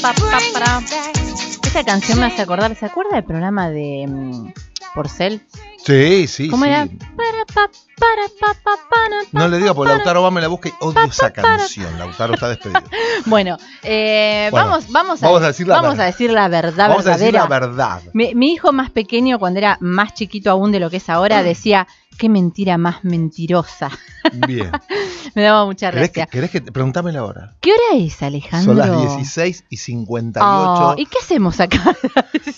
pa, 0.00 0.12
pa, 0.14 0.38
para. 0.52 0.80
Esta 1.64 1.84
canción 1.84 2.20
me 2.20 2.26
hace 2.26 2.42
acordar, 2.42 2.74
¿se 2.74 2.86
acuerda 2.86 3.16
del 3.16 3.24
programa 3.24 3.70
de 3.70 4.06
mm, 4.08 4.52
Porcel? 4.94 5.40
Sí, 5.84 6.26
sí, 6.26 6.48
¿Cómo 6.48 6.64
sí. 6.64 6.70
era? 6.70 6.86
Para, 6.86 7.44
pa, 7.52 7.70
No 9.32 9.48
le 9.48 9.58
diga, 9.58 9.74
porque. 9.74 9.92
Lautaro 9.92 10.22
va, 10.22 10.30
me 10.30 10.40
la 10.40 10.48
busca 10.48 10.68
y 10.68 10.72
odio 10.80 11.04
esa 11.04 11.30
canción. 11.32 11.98
Lautaro 11.98 12.34
está 12.34 12.48
despedido. 12.48 12.80
Bueno, 13.26 13.56
eh, 13.82 14.48
Bueno, 14.50 14.68
vamos, 14.68 14.90
vamos, 14.90 15.22
a, 15.22 15.26
vamos 15.26 15.42
a 15.42 15.46
decir 15.48 15.66
la 15.68 15.74
vamos 15.76 15.90
verdad. 15.92 16.04
a 16.06 16.10
decir 16.10 16.30
la 16.30 16.48
verdad 16.48 16.88
Vamos 16.88 17.06
a 17.06 17.10
decir 17.16 17.32
verdadera. 17.32 17.42
la 17.42 17.66
verdad. 17.66 18.02
Mi, 18.14 18.34
mi 18.34 18.52
hijo 18.52 18.72
más 18.72 18.90
pequeño, 18.90 19.38
cuando 19.38 19.58
era 19.58 19.76
más 19.80 20.14
chiquito 20.14 20.50
aún 20.50 20.72
de 20.72 20.80
lo 20.80 20.88
que 20.90 20.96
es 20.98 21.08
ahora, 21.10 21.42
decía, 21.42 21.86
qué 22.16 22.28
mentira 22.28 22.78
más 22.78 23.02
mentirosa. 23.04 23.90
Bien. 24.46 24.70
Me 25.34 25.42
daba 25.42 25.64
mucha 25.64 25.90
¿Querés 25.90 26.10
que, 26.10 26.20
gracia. 26.20 26.30
querés 26.30 26.50
que 26.50 26.60
te- 26.60 26.72
preguntámela 26.72 27.20
ahora? 27.20 27.54
¿Qué 27.60 27.70
hora 27.72 28.02
es, 28.04 28.22
Alejandro? 28.22 28.74
Son 28.74 28.76
las 28.78 29.16
16 29.16 29.64
y 29.70 29.76
58. 29.76 30.46
Oh, 30.46 30.94
¿Y 30.96 31.06
qué 31.06 31.18
hacemos 31.22 31.60
acá? 31.60 31.78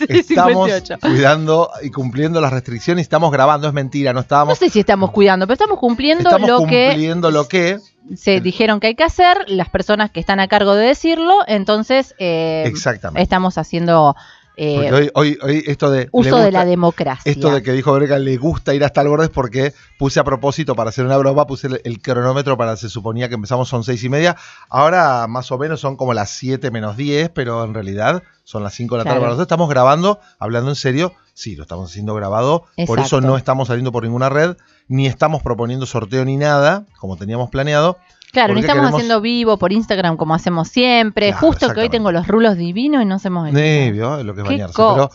Estamos 0.09 0.69
58. 0.71 0.99
cuidando 1.01 1.71
y 1.83 1.91
cumpliendo 1.91 2.41
las 2.41 2.53
restricciones. 2.53 3.03
Estamos 3.03 3.31
grabando, 3.33 3.67
es 3.69 3.73
mentira, 3.75 4.13
no 4.13 4.17
No 4.19 4.21
estábamos. 4.23 4.59
sé 4.59 4.69
si 4.71 4.81
estamos 4.81 5.11
cuidando, 5.11 5.30
pero 5.39 5.53
estamos 5.55 5.79
cumpliendo 5.79 6.31
Estamos 6.31 6.49
lo 6.49 6.67
que 6.67 6.89
cumpliendo 6.89 7.31
lo 7.31 7.49
que. 7.49 7.79
se 8.17 8.41
dijeron 8.41 8.81
que 8.81 8.89
hay 8.89 8.95
que 8.95 9.05
hacer, 9.05 9.49
las 9.49 9.69
personas 9.69 10.11
que 10.11 10.21
están 10.21 10.41
a 10.41 10.49
cargo 10.49 10.75
de 10.75 10.87
decirlo, 10.89 11.39
entonces 11.47 12.15
eh, 12.19 12.65
Exactamente. 12.67 13.23
estamos 13.23 13.59
haciendo 13.59 14.17
eh, 14.63 14.93
hoy, 14.93 15.11
hoy, 15.15 15.39
hoy 15.43 15.65
esto 15.67 15.91
de. 15.91 16.09
uso 16.13 16.37
de 16.37 16.53
la 16.53 16.67
democracia. 16.67 17.31
Esto 17.31 17.51
de 17.51 17.63
que 17.63 17.73
dijo 17.73 17.95
Brega 17.95 18.19
le 18.19 18.37
gusta 18.37 18.75
ir 18.75 18.85
hasta 18.85 19.01
el 19.01 19.09
borde 19.09 19.25
es 19.25 19.31
porque 19.31 19.73
puse 19.99 20.21
a 20.21 20.25
propósito 20.25 20.75
para 20.75 20.91
hacer 20.91 21.07
una 21.07 21.17
broma, 21.17 21.47
puse 21.47 21.69
el, 21.69 21.81
el 21.85 22.03
cronómetro 22.03 22.59
para 22.59 22.77
se 22.77 22.91
suponía 22.91 23.29
que 23.29 23.37
empezamos 23.37 23.71
son 23.71 23.85
seis 23.85 24.05
y 24.05 24.11
media. 24.11 24.37
Ahora 24.69 25.27
más 25.29 25.51
o 25.51 25.59
menos 25.59 25.81
son 25.81 25.97
como 25.97 26.13
las 26.13 26.31
7 26.31 26.71
menos 26.71 26.97
10, 26.97 27.31
pero 27.31 27.65
en 27.65 27.75
realidad 27.75 28.23
son 28.45 28.63
las 28.63 28.75
5 28.75 28.95
de 28.95 28.99
la 28.99 29.05
tarde. 29.05 29.19
Claro. 29.19 29.31
Nosotros 29.31 29.47
estamos 29.47 29.69
grabando, 29.69 30.21
hablando 30.39 30.71
en 30.71 30.77
serio. 30.77 31.15
Sí, 31.35 31.57
lo 31.57 31.63
estamos 31.63 31.91
haciendo 31.91 32.15
grabado. 32.15 32.65
Por 32.87 33.01
eso 33.01 33.21
no 33.21 33.37
estamos 33.39 33.69
saliendo 33.69 33.93
por 33.93 34.03
ninguna 34.03 34.29
red, 34.29 34.57
ni 34.89 35.07
estamos 35.07 35.43
proponiendo 35.43 35.87
sorteo 35.87 36.25
ni 36.25 36.37
nada, 36.37 36.85
como 36.99 37.17
teníamos 37.17 37.49
planeado. 37.49 37.97
Claro, 38.33 38.49
porque 38.55 38.61
estamos 38.61 38.83
queremos- 38.83 38.95
haciendo 39.01 39.21
vivo 39.21 39.57
por 39.59 39.73
Instagram 39.73 40.17
como 40.17 40.35
hacemos 40.35 40.69
siempre. 40.69 41.31
Claro, 41.33 41.47
Justo 41.47 41.73
que 41.75 41.81
hoy 41.81 41.89
tengo 41.89 42.13
los 42.13 42.27
rulos 42.29 42.57
divinos 42.57 43.03
y 43.03 43.05
no 43.07 43.17
hacemos 43.17 43.49
el 43.49 43.55
Sí, 43.55 43.91
¿vio? 43.93 44.19
Es 44.19 44.25
lo 44.25 44.35
que 44.35 44.43
es 44.43 44.47
bañarse. 44.47 44.75
Pero, 44.77 45.11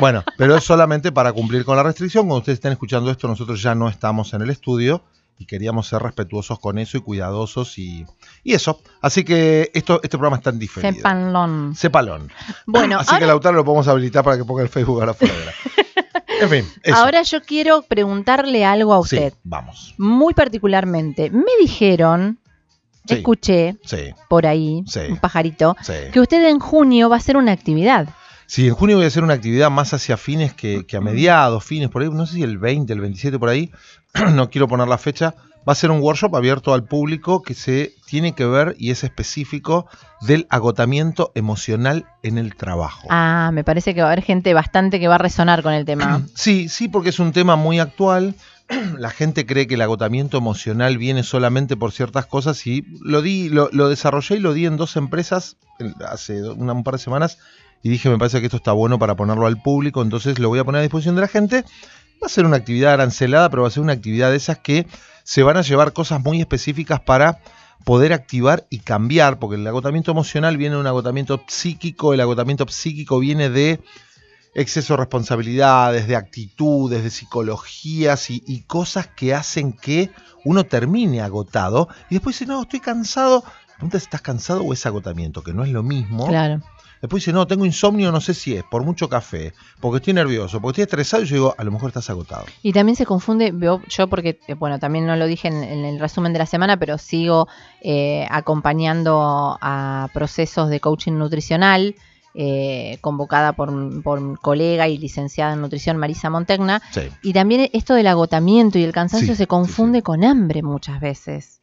bueno, 0.00 0.24
pero 0.36 0.56
es 0.56 0.64
solamente 0.64 1.12
para 1.12 1.32
cumplir 1.32 1.64
con 1.64 1.76
la 1.76 1.82
restricción. 1.82 2.24
Cuando 2.26 2.38
ustedes 2.38 2.56
estén 2.56 2.72
escuchando 2.72 3.10
esto, 3.10 3.28
nosotros 3.28 3.62
ya 3.62 3.74
no 3.74 3.88
estamos 3.88 4.34
en 4.34 4.42
el 4.42 4.50
estudio 4.50 5.02
y 5.38 5.44
queríamos 5.44 5.86
ser 5.86 6.02
respetuosos 6.02 6.58
con 6.58 6.78
eso 6.78 6.96
y 6.96 7.02
cuidadosos 7.02 7.78
y, 7.78 8.06
y 8.42 8.54
eso. 8.54 8.80
Así 9.02 9.22
que 9.22 9.70
esto, 9.74 10.00
este 10.02 10.16
programa 10.16 10.38
está 10.38 10.50
en 10.50 10.58
diferido. 10.58 10.92
Sepanlón. 10.94 11.74
Sepalón. 11.76 12.32
Bueno, 12.66 12.98
Así 13.00 13.10
que 13.10 13.14
ahora, 13.16 13.26
Lautaro 13.26 13.56
lo 13.56 13.64
podemos 13.64 13.86
habilitar 13.86 14.24
para 14.24 14.38
que 14.38 14.44
ponga 14.44 14.62
el 14.62 14.68
Facebook 14.68 14.98
ahora 15.00 15.14
fuera. 15.14 15.34
En 16.38 16.50
fin, 16.50 16.66
eso. 16.82 16.94
ahora 16.94 17.22
yo 17.22 17.40
quiero 17.40 17.80
preguntarle 17.80 18.62
algo 18.62 18.92
a 18.92 18.98
sí, 19.06 19.16
usted, 19.16 19.32
vamos. 19.42 19.94
muy 19.96 20.34
particularmente. 20.34 21.30
Me 21.30 21.44
dijeron, 21.58 22.38
Sí. 23.08 23.14
escuché 23.16 23.76
Sí, 23.84 24.14
por 24.28 24.46
ahí, 24.46 24.82
Sí. 24.86 25.00
un 25.10 25.16
pajarito, 25.18 25.76
que 26.12 26.20
usted 26.20 26.44
en 26.48 26.58
junio 26.58 27.08
va 27.08 27.16
a 27.16 27.18
hacer 27.18 27.36
una 27.36 27.52
actividad. 27.52 28.08
Sí, 28.46 28.68
en 28.68 28.74
junio 28.74 28.96
voy 28.96 29.04
a 29.04 29.08
hacer 29.08 29.24
una 29.24 29.34
actividad 29.34 29.70
más 29.70 29.92
hacia 29.92 30.16
fines 30.16 30.54
que, 30.54 30.86
que 30.86 30.96
a 30.96 31.00
mediados, 31.00 31.64
fines, 31.64 31.88
por 31.88 32.02
ahí, 32.02 32.10
no 32.10 32.26
sé 32.26 32.34
si 32.34 32.42
el 32.42 32.58
20, 32.58 32.92
el 32.92 33.00
27 33.00 33.38
por 33.38 33.48
ahí, 33.48 33.70
no 34.34 34.50
quiero 34.50 34.68
poner 34.68 34.86
la 34.86 34.98
fecha, 34.98 35.34
va 35.68 35.72
a 35.72 35.74
ser 35.74 35.90
un 35.90 36.00
workshop 36.00 36.36
abierto 36.36 36.72
al 36.72 36.84
público 36.84 37.42
que 37.42 37.54
se 37.54 37.92
tiene 38.06 38.36
que 38.36 38.46
ver 38.46 38.76
y 38.78 38.92
es 38.92 39.02
específico 39.02 39.88
del 40.20 40.46
agotamiento 40.48 41.32
emocional 41.34 42.06
en 42.22 42.38
el 42.38 42.54
trabajo. 42.54 43.08
Ah, 43.10 43.50
me 43.52 43.64
parece 43.64 43.92
que 43.92 44.00
va 44.00 44.06
a 44.08 44.12
haber 44.12 44.22
gente 44.24 44.54
bastante 44.54 45.00
que 45.00 45.08
va 45.08 45.16
a 45.16 45.18
resonar 45.18 45.64
con 45.64 45.72
el 45.72 45.84
tema. 45.84 46.22
Sí, 46.36 46.68
sí, 46.68 46.86
porque 46.86 47.08
es 47.08 47.18
un 47.18 47.32
tema 47.32 47.56
muy 47.56 47.80
actual. 47.80 48.36
La 48.98 49.10
gente 49.10 49.46
cree 49.46 49.66
que 49.66 49.74
el 49.74 49.82
agotamiento 49.82 50.38
emocional 50.38 50.98
viene 50.98 51.22
solamente 51.22 51.76
por 51.76 51.92
ciertas 51.92 52.26
cosas 52.26 52.66
y 52.66 52.84
lo 53.00 53.22
di, 53.22 53.48
lo, 53.48 53.88
desarrollé 53.88 54.36
y 54.36 54.40
lo 54.40 54.52
di 54.52 54.66
en 54.66 54.76
dos 54.76 54.96
empresas 54.96 55.56
hace 56.06 56.42
un 56.42 56.84
par 56.84 56.94
de 56.94 56.98
semanas 56.98 57.38
y 57.82 57.88
dije 57.88 58.08
me 58.08 58.18
parece 58.18 58.40
que 58.40 58.46
esto 58.46 58.56
está 58.56 58.72
bueno 58.72 58.98
para 58.98 59.14
ponerlo 59.14 59.46
al 59.46 59.60
público, 59.60 60.02
entonces 60.02 60.38
lo 60.38 60.48
voy 60.48 60.58
a 60.58 60.64
poner 60.64 60.80
a 60.80 60.82
disposición 60.82 61.14
de 61.14 61.20
la 61.20 61.28
gente. 61.28 61.64
Va 62.22 62.26
a 62.26 62.30
ser 62.30 62.46
una 62.46 62.56
actividad 62.56 62.94
arancelada, 62.94 63.50
pero 63.50 63.62
va 63.62 63.68
a 63.68 63.70
ser 63.70 63.82
una 63.82 63.92
actividad 63.92 64.30
de 64.30 64.36
esas 64.36 64.58
que 64.58 64.86
se 65.22 65.42
van 65.42 65.58
a 65.58 65.62
llevar 65.62 65.92
cosas 65.92 66.22
muy 66.22 66.40
específicas 66.40 67.00
para 67.00 67.40
poder 67.84 68.12
activar 68.12 68.66
y 68.70 68.78
cambiar, 68.78 69.38
porque 69.38 69.56
el 69.56 69.66
agotamiento 69.66 70.10
emocional 70.10 70.56
viene 70.56 70.74
de 70.74 70.80
un 70.80 70.86
agotamiento 70.86 71.42
psíquico, 71.46 72.14
el 72.14 72.20
agotamiento 72.20 72.66
psíquico 72.66 73.20
viene 73.20 73.50
de 73.50 73.80
exceso 74.56 74.94
de 74.94 74.98
responsabilidades, 74.98 76.08
de 76.08 76.16
actitudes, 76.16 77.04
de 77.04 77.10
psicologías 77.10 78.30
y, 78.30 78.42
y 78.46 78.62
cosas 78.62 79.06
que 79.06 79.34
hacen 79.34 79.72
que 79.72 80.10
uno 80.44 80.64
termine 80.64 81.20
agotado 81.20 81.88
y 82.10 82.14
después 82.14 82.38
dice, 82.38 82.46
no, 82.50 82.62
estoy 82.62 82.80
cansado. 82.80 83.44
Pregunta 83.74 83.98
si 83.98 84.04
estás 84.04 84.22
cansado 84.22 84.62
o 84.62 84.72
es 84.72 84.86
agotamiento, 84.86 85.42
que 85.42 85.52
no 85.52 85.62
es 85.62 85.70
lo 85.70 85.82
mismo. 85.82 86.26
Claro. 86.28 86.62
Después 87.02 87.22
dice, 87.22 87.32
no, 87.32 87.46
tengo 87.46 87.66
insomnio, 87.66 88.10
no 88.10 88.22
sé 88.22 88.32
si 88.32 88.56
es, 88.56 88.64
por 88.64 88.82
mucho 88.82 89.08
café, 89.08 89.52
porque 89.80 89.98
estoy 89.98 90.14
nervioso, 90.14 90.60
porque 90.60 90.82
estoy 90.82 91.00
estresado. 91.00 91.22
Y 91.22 91.26
yo 91.26 91.34
digo, 91.34 91.54
a 91.58 91.62
lo 91.62 91.70
mejor 91.70 91.90
estás 91.90 92.08
agotado. 92.08 92.46
Y 92.62 92.72
también 92.72 92.96
se 92.96 93.04
confunde, 93.04 93.52
yo 93.88 94.06
porque, 94.08 94.40
eh, 94.48 94.54
bueno, 94.54 94.78
también 94.78 95.06
no 95.06 95.14
lo 95.16 95.26
dije 95.26 95.48
en, 95.48 95.62
en 95.62 95.84
el 95.84 96.00
resumen 96.00 96.32
de 96.32 96.38
la 96.38 96.46
semana, 96.46 96.78
pero 96.78 96.96
sigo 96.96 97.48
eh, 97.82 98.26
acompañando 98.30 99.58
a 99.60 100.08
procesos 100.14 100.70
de 100.70 100.80
coaching 100.80 101.12
nutricional, 101.12 101.96
eh, 102.36 102.98
convocada 103.00 103.52
por, 103.54 104.02
por 104.02 104.20
mi 104.20 104.36
colega 104.36 104.86
y 104.88 104.98
licenciada 104.98 105.54
en 105.54 105.60
nutrición 105.62 105.96
Marisa 105.96 106.28
Montegna. 106.30 106.82
Sí. 106.90 107.02
Y 107.22 107.32
también 107.32 107.70
esto 107.72 107.94
del 107.94 108.06
agotamiento 108.06 108.78
y 108.78 108.84
el 108.84 108.92
cansancio 108.92 109.34
Sí, 109.34 109.36
se 109.38 109.46
confunde 109.46 109.98
sí, 109.98 110.02
con 110.02 110.22
hambre 110.22 110.62
muchas 110.62 111.00
veces. 111.00 111.60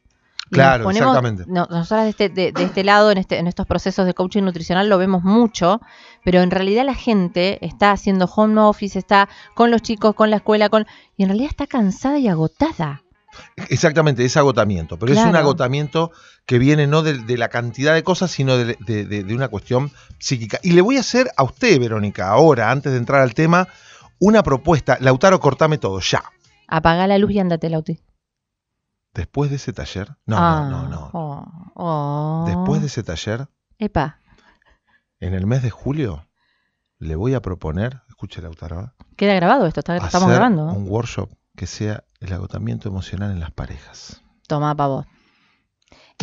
Y 0.50 0.56
Claro, 0.56 0.84
nos 0.84 0.92
ponemos- 0.92 1.16
exactamente. 1.16 1.44
no- 1.46 1.66
nosotras 1.70 2.04
de 2.04 2.10
este, 2.10 2.28
de, 2.28 2.52
de 2.52 2.64
este 2.64 2.84
lado, 2.84 3.10
en, 3.10 3.16
este, 3.16 3.38
en 3.38 3.46
estos 3.46 3.66
procesos 3.66 4.04
de 4.04 4.12
coaching 4.12 4.42
nutricional, 4.42 4.88
lo 4.90 4.98
vemos 4.98 5.22
mucho, 5.22 5.80
pero 6.22 6.42
en 6.42 6.50
realidad 6.50 6.84
la 6.84 6.94
gente 6.94 7.64
está 7.64 7.92
haciendo 7.92 8.26
home 8.26 8.60
office, 8.60 8.98
está 8.98 9.28
con 9.54 9.70
los 9.70 9.80
chicos, 9.80 10.14
con 10.14 10.28
la 10.30 10.36
escuela, 10.36 10.68
con 10.68 10.86
y 11.16 11.22
en 11.22 11.30
realidad 11.30 11.48
está 11.50 11.66
cansada 11.66 12.18
y 12.18 12.28
agotada. 12.28 13.03
Exactamente, 13.68 14.24
es 14.24 14.36
agotamiento, 14.36 14.98
pero 14.98 15.12
es 15.12 15.18
un 15.18 15.36
agotamiento 15.36 16.12
que 16.46 16.58
viene 16.58 16.86
no 16.86 17.02
de, 17.02 17.18
de 17.18 17.38
la 17.38 17.48
cantidad 17.48 17.94
de 17.94 18.02
cosas, 18.02 18.30
sino 18.30 18.56
de, 18.56 18.76
de- 18.80 19.04
de- 19.06 19.24
de 19.24 19.34
una 19.34 19.48
cuestión 19.48 19.90
psíquica. 20.18 20.58
Y 20.62 20.72
le 20.72 20.80
voy 20.82 20.96
a 20.96 21.00
hacer 21.00 21.30
a 21.36 21.42
usted, 21.44 21.78
Verónica, 21.80 22.28
ahora, 22.28 22.70
antes 22.70 22.92
de 22.92 22.98
entrar 22.98 23.20
al 23.22 23.34
tema, 23.34 23.68
una 24.18 24.42
propuesta. 24.42 24.98
Lautaro, 25.00 25.40
cortame 25.40 25.78
todo, 25.78 26.00
ya. 26.00 26.22
Apaga 26.68 27.06
la 27.06 27.18
luz 27.18 27.30
y 27.32 27.38
andate, 27.38 27.68
Lauti. 27.70 28.00
Después 29.14 29.50
de 29.50 29.56
ese 29.56 29.72
taller, 29.72 30.08
no, 30.26 30.36
Ah, 30.38 30.66
no, 30.70 30.82
no, 30.84 30.88
no. 30.88 31.10
oh, 31.12 31.72
oh. 31.76 32.44
Después 32.46 32.80
de 32.80 32.88
ese 32.88 33.02
taller, 33.04 33.46
Epa, 33.78 34.18
en 35.20 35.34
el 35.34 35.46
mes 35.46 35.62
de 35.62 35.70
julio, 35.70 36.26
le 36.98 37.14
voy 37.16 37.34
a 37.34 37.40
proponer, 37.40 38.02
escuche 38.08 38.42
Lautaro, 38.42 38.92
queda 39.16 39.34
grabado 39.34 39.66
esto, 39.66 39.80
está- 39.80 39.96
estamos 39.96 40.28
grabando. 40.30 40.68
¿eh? 40.68 40.72
un 40.72 40.88
workshop 40.88 41.30
que 41.56 41.66
sea 41.66 42.02
el 42.24 42.32
agotamiento 42.32 42.88
emocional 42.88 43.30
en 43.30 43.40
las 43.40 43.50
parejas. 43.50 44.20
Toma 44.46 44.74
pa' 44.74 44.86
vos. 44.86 45.06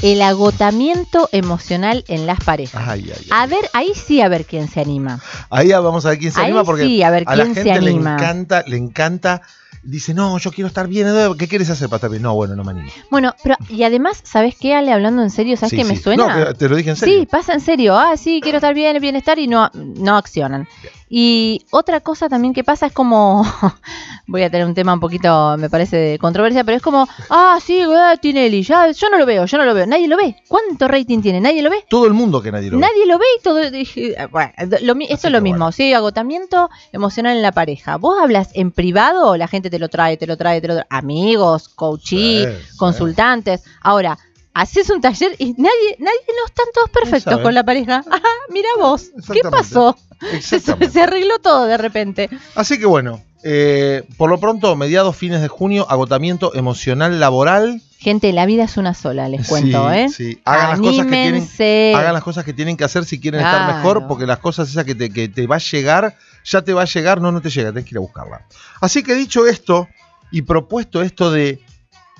El 0.01 0.21
agotamiento 0.21 1.29
emocional 1.31 2.03
en 2.07 2.25
las 2.25 2.39
parejas. 2.43 2.81
Ay, 2.87 3.03
ay, 3.13 3.13
ay. 3.23 3.27
A 3.31 3.45
ver, 3.45 3.69
ahí 3.73 3.91
sí 3.93 4.21
a 4.21 4.29
ver 4.29 4.45
quién 4.45 4.67
se 4.67 4.79
anima. 4.81 5.19
Ahí 5.49 5.69
vamos 5.71 6.05
a 6.05 6.09
ver 6.09 6.17
quién 6.19 6.31
se 6.31 6.39
Ahí 6.39 6.45
anima 6.47 6.63
porque 6.63 6.85
sí, 6.85 7.03
a 7.03 7.09
ver 7.11 7.23
a 7.27 7.35
la 7.35 7.43
quién 7.43 7.55
se 7.55 7.63
gente 7.63 7.81
le 7.81 7.91
anima. 7.91 8.13
encanta, 8.15 8.63
le 8.67 8.77
encanta. 8.77 9.41
Dice, 9.83 10.13
no, 10.13 10.37
yo 10.37 10.51
quiero 10.51 10.67
estar 10.67 10.87
bien. 10.87 11.07
¿Qué 11.37 11.47
quieres 11.47 11.69
hacer 11.69 11.89
para 11.89 11.97
estar 11.97 12.09
bien? 12.09 12.23
No, 12.23 12.33
bueno, 12.35 12.55
no 12.55 12.63
me 12.63 12.71
animo. 12.71 12.89
Bueno, 13.09 13.33
pero 13.43 13.57
y 13.69 13.83
además, 13.83 14.21
¿sabes 14.23 14.55
qué, 14.59 14.75
Ale? 14.75 14.93
Hablando 14.93 15.21
en 15.23 15.29
serio, 15.31 15.57
¿sabes 15.57 15.71
Sí, 15.71 15.77
qué 15.77 15.83
me 15.83 15.97
suena? 15.97 16.45
No, 16.45 16.53
te 16.53 16.69
lo 16.69 16.75
dije 16.75 16.91
en 16.91 16.95
serio. 16.95 17.19
Sí, 17.19 17.25
pasa 17.25 17.53
en 17.53 17.61
serio. 17.61 17.97
Ah, 17.97 18.15
sí, 18.15 18.39
quiero 18.41 18.57
estar 18.59 18.73
bien, 18.73 18.99
bienestar 19.01 19.39
y 19.39 19.47
no, 19.47 19.69
no 19.73 20.17
accionan. 20.17 20.67
Y 21.13 21.65
otra 21.71 21.99
cosa 21.99 22.29
también 22.29 22.53
que 22.53 22.63
pasa 22.63 22.85
es 22.85 22.93
como, 22.93 23.43
voy 24.27 24.43
a 24.43 24.49
tener 24.49 24.65
un 24.65 24.73
tema 24.73 24.93
un 24.93 25.01
poquito, 25.01 25.57
me 25.57 25.69
parece, 25.69 25.97
de 25.97 26.19
controversia, 26.19 26.63
pero 26.63 26.77
es 26.77 26.81
como, 26.81 27.05
ah, 27.29 27.59
sí, 27.61 27.81
eh, 27.81 28.17
Tinelli, 28.21 28.63
ya, 28.63 28.89
yo 28.91 29.09
no 29.09 29.17
lo 29.17 29.25
veo, 29.25 29.45
yo 29.45 29.57
no 29.57 29.65
lo 29.65 29.73
veo, 29.73 29.85
nadie 29.85 30.07
lo 30.07 30.15
ve. 30.15 30.37
¿Cuánto 30.47 30.87
rating 30.87 31.21
tiene? 31.21 31.41
¿Nadie 31.41 31.61
lo 31.63 31.69
ve? 31.69 31.83
Todo 31.89 32.05
el 32.05 32.13
mundo 32.13 32.41
que 32.41 32.49
nadie 32.49 32.71
lo 32.71 32.77
ve. 32.77 32.81
Nadie 32.81 33.05
lo 33.05 33.19
ve 33.19 33.25
y 33.37 33.43
todo. 33.43 33.69
dije, 33.69 34.15
Bueno, 34.31 34.53
lo 34.83 34.93
esto 35.01 35.13
Así 35.13 35.27
es 35.27 35.33
lo 35.33 35.41
mismo, 35.41 35.57
bueno. 35.65 35.71
sí, 35.73 35.93
agotamiento 35.93 36.69
emocional 36.93 37.35
en 37.35 37.41
la 37.41 37.51
pareja. 37.51 37.97
¿Vos 37.97 38.17
hablas 38.17 38.49
en 38.53 38.71
privado 38.71 39.31
o 39.31 39.35
la 39.35 39.49
gente 39.49 39.69
te 39.69 39.79
lo 39.79 39.89
trae, 39.89 40.15
te 40.15 40.27
lo 40.27 40.37
trae, 40.37 40.61
te 40.61 40.69
lo 40.69 40.75
trae? 40.75 40.87
Amigos, 40.89 41.67
coachí, 41.67 42.45
Sí, 42.45 42.47
sí. 42.69 42.77
consultantes. 42.77 43.63
Ahora, 43.81 44.17
haces 44.53 44.89
un 44.89 45.01
taller 45.01 45.35
y 45.37 45.53
nadie, 45.53 45.95
nadie 45.99 46.19
no 46.27 46.45
están 46.45 46.65
todos 46.73 46.89
perfectos 46.89 47.39
con 47.39 47.53
la 47.53 47.63
pareja. 47.63 48.03
Ajá, 48.11 48.29
mira 48.49 48.69
vos, 48.77 49.11
¿qué 49.31 49.41
pasó? 49.49 49.97
Se, 50.41 51.01
arregló 51.01 51.39
todo 51.39 51.65
de 51.65 51.77
repente. 51.77 52.29
Así 52.55 52.77
que 52.77 52.85
bueno, 52.85 53.21
Eh, 53.43 54.03
por 54.17 54.29
lo 54.29 54.39
pronto, 54.39 54.75
mediados, 54.75 55.15
fines 55.15 55.41
de 55.41 55.47
junio, 55.47 55.87
agotamiento 55.89 56.53
emocional 56.53 57.19
laboral. 57.19 57.81
Gente, 57.97 58.31
la 58.33 58.45
vida 58.45 58.65
es 58.65 58.77
una 58.77 58.93
sola, 58.93 59.27
les 59.29 59.47
cuento, 59.47 59.89
Sí, 59.91 59.97
¿eh? 59.97 60.09
sí. 60.09 60.41
Hagan 60.45 60.69
las, 60.69 60.79
cosas 60.79 61.05
que 61.05 61.11
tienen, 61.11 61.95
hagan 61.95 62.13
las 62.13 62.23
cosas 62.23 62.45
que 62.45 62.53
tienen 62.53 62.77
que 62.77 62.83
hacer 62.83 63.03
si 63.03 63.19
quieren 63.19 63.41
estar 63.41 63.75
mejor, 63.75 64.07
porque 64.07 64.27
las 64.27 64.37
cosas 64.37 64.69
esas 64.69 64.85
que 64.85 64.93
te, 64.93 65.11
que 65.11 65.27
te 65.27 65.47
va 65.47 65.55
a 65.55 65.59
llegar, 65.59 66.15
ya 66.43 66.61
te 66.61 66.73
va 66.73 66.83
a 66.83 66.85
llegar, 66.85 67.19
no, 67.19 67.31
no 67.31 67.41
te 67.41 67.49
llega, 67.49 67.69
tenés 67.69 67.85
que 67.85 67.95
ir 67.95 67.97
a 67.97 68.01
buscarla. 68.01 68.45
Así 68.79 69.01
que 69.01 69.15
dicho 69.15 69.47
esto, 69.47 69.87
y 70.31 70.43
propuesto 70.43 71.01
esto 71.01 71.31
de 71.31 71.61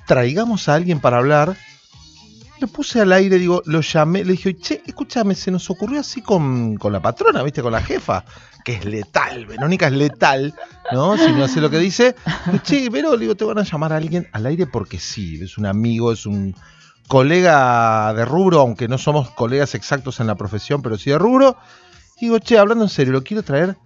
traigamos 0.06 0.68
a 0.68 0.74
alguien 0.74 1.00
para 1.00 1.18
hablar, 1.18 1.56
lo 2.62 2.68
puse 2.68 3.00
al 3.00 3.12
aire, 3.12 3.38
digo, 3.38 3.62
lo 3.66 3.80
llamé, 3.80 4.24
le 4.24 4.32
dije, 4.32 4.56
che, 4.56 4.82
escúchame, 4.86 5.34
se 5.34 5.50
nos 5.50 5.68
ocurrió 5.68 6.00
así 6.00 6.22
con, 6.22 6.76
con 6.76 6.92
la 6.92 7.02
patrona, 7.02 7.42
¿viste? 7.42 7.60
Con 7.60 7.72
la 7.72 7.82
jefa, 7.82 8.24
que 8.64 8.74
es 8.74 8.84
letal, 8.84 9.46
Verónica 9.46 9.88
es 9.88 9.92
letal, 9.92 10.54
¿no? 10.92 11.16
Si 11.18 11.32
no 11.32 11.44
hace 11.44 11.60
lo 11.60 11.70
que 11.70 11.78
dice. 11.78 12.14
Che, 12.62 12.88
pero, 12.90 13.16
digo, 13.16 13.34
te 13.34 13.44
van 13.44 13.58
a 13.58 13.64
llamar 13.64 13.92
a 13.92 13.96
alguien 13.96 14.28
al 14.32 14.46
aire 14.46 14.66
porque 14.66 14.98
sí, 14.98 15.40
es 15.42 15.58
un 15.58 15.66
amigo, 15.66 16.12
es 16.12 16.24
un 16.24 16.54
colega 17.08 18.14
de 18.14 18.24
rubro, 18.24 18.60
aunque 18.60 18.86
no 18.86 18.96
somos 18.96 19.30
colegas 19.32 19.74
exactos 19.74 20.20
en 20.20 20.28
la 20.28 20.36
profesión, 20.36 20.82
pero 20.82 20.96
sí 20.96 21.10
de 21.10 21.18
rubro. 21.18 21.56
Digo, 22.20 22.38
che, 22.38 22.58
hablando 22.58 22.84
en 22.84 22.90
serio, 22.90 23.12
lo 23.12 23.24
quiero 23.24 23.42
traer 23.42 23.76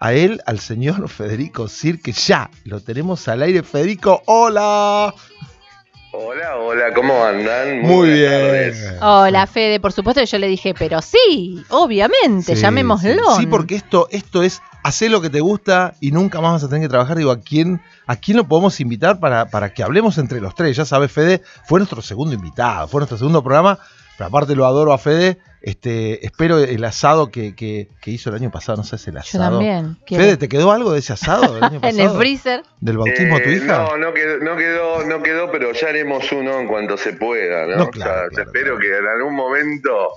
a 0.00 0.12
él, 0.12 0.42
al 0.46 0.58
señor 0.58 1.08
Federico 1.08 1.68
Sir, 1.68 2.02
que 2.02 2.10
ya 2.10 2.50
lo 2.64 2.80
tenemos 2.80 3.28
al 3.28 3.42
aire. 3.42 3.62
Federico, 3.62 4.22
hola. 4.26 5.14
Hola, 6.16 6.56
hola, 6.58 6.94
¿cómo 6.94 7.24
andan? 7.24 7.80
Muy 7.82 8.10
bien. 8.10 8.30
tardes. 8.30 8.94
Hola, 9.02 9.48
Fede, 9.48 9.80
por 9.80 9.90
supuesto 9.90 10.20
que 10.20 10.26
yo 10.26 10.38
le 10.38 10.46
dije, 10.46 10.72
pero 10.72 11.02
sí, 11.02 11.64
obviamente, 11.70 12.54
Sí, 12.54 12.62
llamémoslo. 12.62 13.34
Sí, 13.34 13.40
Sí, 13.40 13.46
porque 13.48 13.74
esto, 13.74 14.06
esto 14.12 14.44
es 14.44 14.62
hacer 14.84 15.10
lo 15.10 15.20
que 15.20 15.28
te 15.28 15.40
gusta 15.40 15.94
y 15.98 16.12
nunca 16.12 16.40
más 16.40 16.52
vas 16.52 16.62
a 16.62 16.68
tener 16.68 16.82
que 16.82 16.88
trabajar. 16.88 17.16
Digo, 17.16 17.32
¿a 17.32 17.40
quién, 17.40 17.82
a 18.06 18.14
quién 18.14 18.36
lo 18.36 18.44
podemos 18.46 18.78
invitar 18.78 19.18
para, 19.18 19.46
para 19.46 19.74
que 19.74 19.82
hablemos 19.82 20.16
entre 20.18 20.40
los 20.40 20.54
tres? 20.54 20.76
Ya 20.76 20.84
sabes, 20.84 21.10
Fede, 21.10 21.42
fue 21.66 21.80
nuestro 21.80 22.00
segundo 22.00 22.32
invitado, 22.32 22.86
fue 22.86 23.00
nuestro 23.00 23.18
segundo 23.18 23.42
programa. 23.42 23.80
Pero 24.16 24.28
aparte 24.28 24.54
lo 24.54 24.66
adoro 24.66 24.92
a 24.92 24.98
Fede. 24.98 25.38
Este, 25.66 26.26
espero 26.26 26.58
el 26.58 26.84
asado 26.84 27.30
que, 27.30 27.54
que- 27.56 27.88
que 28.02 28.10
hizo 28.10 28.28
el 28.28 28.36
año 28.36 28.50
pasado, 28.50 28.76
no 28.76 28.84
sé 28.84 28.98
si 28.98 29.08
el 29.08 29.14
Yo 29.16 29.20
asado. 29.20 29.56
también. 29.58 29.96
quiero- 30.06 30.22
Fede, 30.24 30.36
¿te 30.36 30.46
quedó 30.48 30.72
algo 30.72 30.92
de 30.92 30.98
ese 30.98 31.14
asado 31.14 31.54
del 31.54 31.64
año 31.64 31.78
en 31.82 31.88
el 31.88 31.96
pasado? 31.96 32.18
freezer. 32.18 32.62
¿Del 32.80 32.98
bautismo 32.98 33.38
de 33.38 33.44
tu 33.44 33.48
Eh, 33.50 33.54
hija? 33.56 33.78
No, 33.78 33.96
no 33.96 34.12
quedó, 34.12 34.38
no 34.40 34.56
quedó, 34.56 35.04
no 35.06 35.22
quedó, 35.22 35.50
pero 35.50 35.72
ya 35.72 35.88
haremos 35.88 36.30
uno 36.32 36.60
en 36.60 36.68
cuanto 36.68 36.98
se 36.98 37.14
pueda, 37.14 37.66
¿no? 37.66 37.76
No, 37.76 37.90
claro, 37.90 38.12
O 38.12 38.14
sea, 38.14 38.28
claro, 38.28 38.50
espero 38.50 38.76
claro. 38.76 38.78
que 38.78 38.98
en 38.98 39.06
algún 39.06 39.34
momento, 39.34 40.08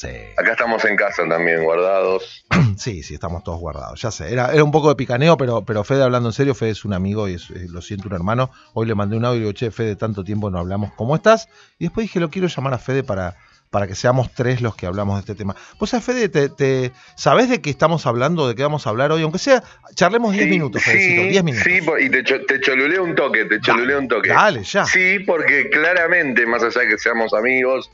Sí. 0.00 0.06
acá 0.36 0.52
estamos 0.52 0.84
en 0.84 0.94
casa 0.94 1.24
también, 1.28 1.64
guardados. 1.64 2.44
Sí, 2.76 3.02
sí, 3.02 3.14
estamos 3.14 3.42
todos 3.42 3.58
guardados. 3.58 4.00
Ya 4.00 4.12
sé, 4.12 4.32
era, 4.32 4.52
era 4.52 4.62
un 4.62 4.70
poco 4.70 4.88
de 4.88 4.94
picaneo, 4.94 5.36
pero, 5.36 5.64
pero 5.64 5.82
Fede, 5.82 6.04
hablando 6.04 6.28
en 6.28 6.32
serio, 6.32 6.54
Fede 6.54 6.70
es 6.70 6.84
un 6.84 6.92
amigo 6.92 7.28
y 7.28 7.34
es- 7.34 7.50
eh, 7.50 7.66
lo 7.68 7.82
siento, 7.82 8.06
un 8.06 8.14
hermano. 8.14 8.52
Hoy 8.74 8.86
le 8.86 8.94
mandé 8.94 9.16
un 9.16 9.24
audio 9.24 9.38
y 9.38 9.40
digo, 9.40 9.52
che, 9.52 9.72
Fede, 9.72 9.96
tanto 9.96 10.22
tiempo 10.22 10.48
no 10.50 10.60
hablamos, 10.60 10.92
¿cómo 10.96 11.16
estás? 11.16 11.48
Y 11.80 11.86
después 11.86 12.04
dije, 12.04 12.20
lo 12.20 12.30
quiero 12.30 12.46
llamar 12.46 12.74
a 12.74 12.78
Fede 12.78 13.02
para, 13.02 13.34
para 13.70 13.88
que 13.88 13.96
seamos 13.96 14.32
tres 14.32 14.60
los 14.60 14.76
que 14.76 14.86
hablamos 14.86 15.16
de 15.16 15.20
este 15.22 15.34
tema. 15.34 15.56
Sabés, 15.84 16.04
Fede, 16.04 16.28
te, 16.28 16.48
te- 16.50 16.92
¿sabés 17.16 17.48
de 17.48 17.60
qué 17.60 17.70
estamos 17.70 18.06
hablando, 18.06 18.46
de 18.46 18.54
qué 18.54 18.62
vamos 18.62 18.86
a 18.86 18.90
hablar 18.90 19.10
hoy? 19.10 19.22
Aunque 19.22 19.38
sea, 19.40 19.64
charlemos 19.96 20.32
10 20.32 20.44
Sí, 20.44 20.50
minutos, 20.50 20.80
sí, 20.82 20.90
Fedecito, 20.92 21.22
10 21.22 21.42
minutos. 21.44 21.66
Sí, 21.68 21.80
y 22.04 22.08
te, 22.10 22.22
cho- 22.22 22.46
te 22.46 22.60
choluleo 22.60 23.02
un 23.02 23.16
toque, 23.16 23.44
te 23.46 23.60
choluleo 23.60 23.98
un 23.98 24.06
toque. 24.06 24.28
Dale, 24.28 24.62
ya. 24.62 24.84
Sí, 24.84 25.18
porque 25.26 25.68
claramente, 25.68 26.46
más 26.46 26.62
allá 26.62 26.82
de 26.82 26.88
que 26.90 26.98
seamos 26.98 27.34
amigos, 27.34 27.90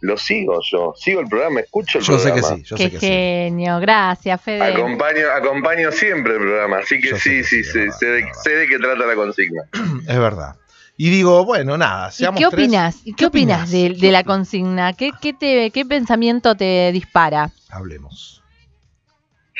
lo 0.00 0.16
sigo 0.16 0.60
yo. 0.70 0.92
Sigo 0.96 1.20
el 1.20 1.26
programa, 1.28 1.60
escucho 1.60 1.98
el 1.98 2.04
Yo 2.04 2.18
sé 2.18 2.28
programa. 2.30 2.48
que 2.50 2.56
sí, 2.56 2.62
yo 2.64 2.76
Qué 2.76 2.82
sé 2.84 2.90
que 2.90 3.00
sí. 3.00 3.06
genio, 3.06 3.80
gracias, 3.80 4.40
Fede. 4.40 4.64
Acompaño, 4.64 5.30
acompaño 5.34 5.92
siempre 5.92 6.34
el 6.34 6.40
programa, 6.40 6.78
así 6.78 7.00
que 7.00 7.10
Yo 7.10 7.16
sé 7.16 7.22
sí, 7.22 7.30
que 7.38 7.44
sí, 7.44 7.64
sí, 7.64 7.70
sé, 7.70 7.78
verdad, 7.80 7.96
sé 7.98 8.06
de, 8.06 8.22
sé 8.62 8.66
qué 8.68 8.78
trata 8.78 9.06
la 9.06 9.14
consigna. 9.14 9.62
Es 10.08 10.18
verdad. 10.18 10.54
Y 10.96 11.10
digo, 11.10 11.44
bueno, 11.44 11.76
nada, 11.78 12.08
¿Y 12.08 12.12
seamos 12.12 12.40
qué 12.40 12.46
tres. 12.50 12.66
opinas? 12.66 13.00
¿Y 13.04 13.14
qué 13.14 13.26
opinas 13.26 13.70
de, 13.70 13.90
de 13.90 14.10
la 14.10 14.24
consigna? 14.24 14.92
¿Qué, 14.94 15.12
qué, 15.20 15.32
te, 15.32 15.70
¿Qué 15.70 15.84
pensamiento 15.84 16.56
te 16.56 16.90
dispara? 16.92 17.50
Hablemos. 17.70 18.42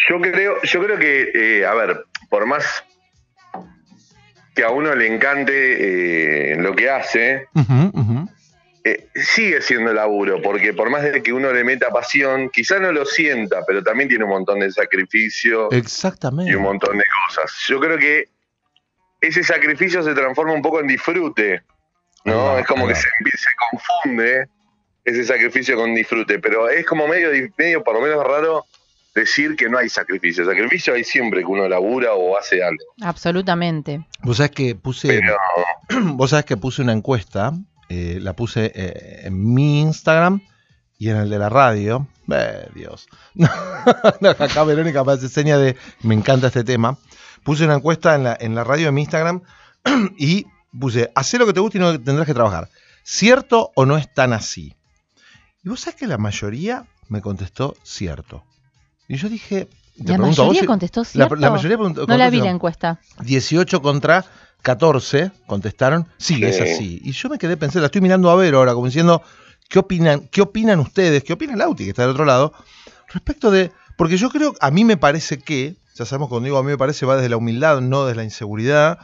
Yo 0.09 0.21
creo, 0.21 0.61
yo 0.63 0.83
creo 0.83 0.99
que, 0.99 1.31
eh, 1.61 1.67
a 1.67 1.75
ver, 1.75 2.05
por 2.29 2.47
más 2.47 2.85
que 4.55 4.65
a 4.65 4.71
uno 4.71 4.93
le 4.95 5.07
encante 5.13 6.53
eh, 6.53 6.57
lo 6.57 6.75
que 6.75 6.91
hace, 6.91 7.47
Ujú, 7.55 7.91
ujú. 7.95 8.29
Eh, 8.91 9.09
sigue 9.15 9.61
siendo 9.63 9.93
laburo, 9.93 10.41
porque 10.43 10.73
por 10.73 10.91
más 10.91 11.03
de 11.03 11.23
que 11.23 11.33
uno 11.33 11.53
le 11.53 11.65
meta 11.65 11.91
pasión, 11.91 12.49
quizá 12.51 12.79
no 12.79 12.93
lo 12.93 13.05
sienta, 13.05 13.61
pero 13.67 13.83
también 13.83 14.09
tiene 14.09 14.25
un 14.25 14.31
montón 14.31 14.61
de 14.61 14.71
sacrificio 14.71 15.71
Exactamente. 15.73 16.51
y 16.51 16.55
un 16.55 16.63
montón 16.63 16.97
de 16.99 17.05
cosas. 17.27 17.53
Yo 17.69 17.81
creo 17.81 17.99
que 17.99 18.29
ese 19.21 19.43
sacrificio 19.43 20.03
se 20.03 20.15
transforma 20.15 20.53
un 20.53 20.63
poco 20.63 20.81
en 20.81 20.87
disfrute, 20.87 21.63
¿no? 22.25 22.57
es 22.59 22.67
como 22.67 22.87
que 22.87 22.95
se, 22.95 23.09
confunde 23.71 24.47
ese 25.05 25.25
sacrificio 25.25 25.77
con 25.77 25.95
disfrute, 25.95 26.39
pero 26.39 26.69
es 26.69 26.85
como 26.87 27.07
medio, 27.09 27.31
di- 27.31 27.51
medio 27.57 27.83
por 27.83 27.95
lo 27.95 28.01
menos 28.01 28.23
raro 28.25 28.65
decir 29.15 29.57
que 29.57 29.69
no 29.69 29.79
hay 29.79 29.89
sacrificio. 29.89 30.45
Sacrificio 30.45 30.95
hay 30.95 31.03
siempre 31.03 31.41
que 31.41 31.47
uno 31.47 31.69
labura 31.69 32.13
o 32.15 32.39
hace 32.39 32.63
algo. 32.63 32.85
Absolutamente. 33.03 34.07
Vos 34.23 34.37
sabés 34.37 34.53
que 34.53 34.75
puse. 34.77 35.09
Pero 35.09 35.37
Vos 36.15 36.31
sabés 36.31 36.45
que 36.45 36.57
puse 36.57 36.83
una 36.83 36.93
encuesta, 36.93 37.53
eh, 37.89 38.19
la 38.21 38.35
puse 38.35 38.73
eh, 38.75 39.23
en 39.25 39.55
mi 39.55 39.81
Instagram 39.81 40.43
y 40.99 41.11
en 41.11 41.17
el 41.17 41.31
de 41.31 41.39
la 41.39 41.49
radio. 41.49 42.09
Eh, 42.31 42.69
Dios. 42.75 43.09
Acá 44.39 44.65
Verónica 44.65 45.05
me 45.05 45.13
hace 45.13 45.29
seña 45.29 45.57
de 45.59 45.77
me 46.03 46.15
encanta 46.15 46.49
este 46.49 46.65
tema. 46.65 46.99
Puse 47.45 47.65
una 47.65 47.75
encuesta 47.75 48.15
en 48.15 48.25
la, 48.25 48.37
en 48.39 48.55
la 48.55 48.65
radio 48.65 48.87
de 48.87 48.93
mi 48.93 49.03
Instagram 49.03 49.43
y 50.19 50.47
puse, 50.79 51.11
hacé 51.15 51.39
lo 51.39 51.47
que 51.47 51.53
te 51.53 51.61
guste 51.61 51.79
y 51.79 51.81
no 51.81 51.99
tendrás 52.01 52.27
que 52.27 52.35
trabajar. 52.35 52.69
¿Cierto 53.05 53.71
o 53.75 53.87
no 53.87 53.97
es 53.97 54.13
tan 54.13 54.33
así? 54.33 54.77
Y 55.65 55.69
vos 55.69 55.81
sabés 55.81 55.97
que 55.99 56.07
la 56.07 56.19
mayoría 56.19 56.87
me 57.09 57.23
contestó 57.23 57.77
cierto. 57.83 58.45
Y 59.09 59.17
yo 59.17 59.29
dije, 59.31 59.69
te 60.05 60.13
La 60.13 60.19
pregunto 60.19 60.43
a 60.43 60.45
vos 60.47 60.53
mayoría 60.55 60.67
contestó 60.67 61.01
la, 61.01 61.05
cierto. 61.05 61.37
la 61.37 61.51
mayoría 61.51 61.77
preguntó- 61.77 62.07
no 62.07 62.17
la 62.17 62.31
vi 62.31 62.41
la 62.41 62.51
encuesta. 62.51 63.01
18 63.25 63.83
contra 63.83 64.25
14 64.63 65.31
contestaron, 65.47 66.07
sí, 66.19 66.35
Sí. 66.37 66.45
es 66.45 66.61
así. 66.61 67.01
Y 67.05 67.13
yo 67.13 67.29
me 67.29 67.39
quedé 67.39 67.57
pensando, 67.57 67.81
la 67.83 67.87
estoy 67.87 68.01
mirando 68.01 68.31
a 68.31 68.35
ver 68.37 68.55
ahora, 68.55 68.75
como 68.75 68.87
diciendo, 68.87 69.23
¿qué 69.69 69.79
opinan, 69.79 70.29
qué 70.31 70.41
opinan 70.43 70.81
ustedes? 70.81 71.23
¿Qué 71.25 71.33
opina 71.33 71.55
Lauti, 71.57 71.85
que 71.85 71.91
está 71.91 72.03
del 72.03 72.11
otro 72.13 72.25
lado? 72.25 72.53
Respecto 73.13 73.51
de, 73.51 73.73
porque 73.97 74.17
yo 74.17 74.31
creo, 74.31 74.55
a 74.61 74.71
mí 74.71 74.85
me 74.85 74.97
parece 74.97 75.39
que, 75.39 75.77
ya 75.95 76.05
sabemos 76.05 76.29
cuando 76.29 76.45
digo 76.47 76.59
a 76.59 76.63
mí 76.63 76.69
me 76.71 76.79
parece, 76.79 77.07
va 77.07 77.17
desde 77.17 77.29
la 77.29 77.37
humildad, 77.37 77.81
no 77.81 78.05
desde 78.05 78.17
la 78.17 78.25
inseguridad. 78.25 78.99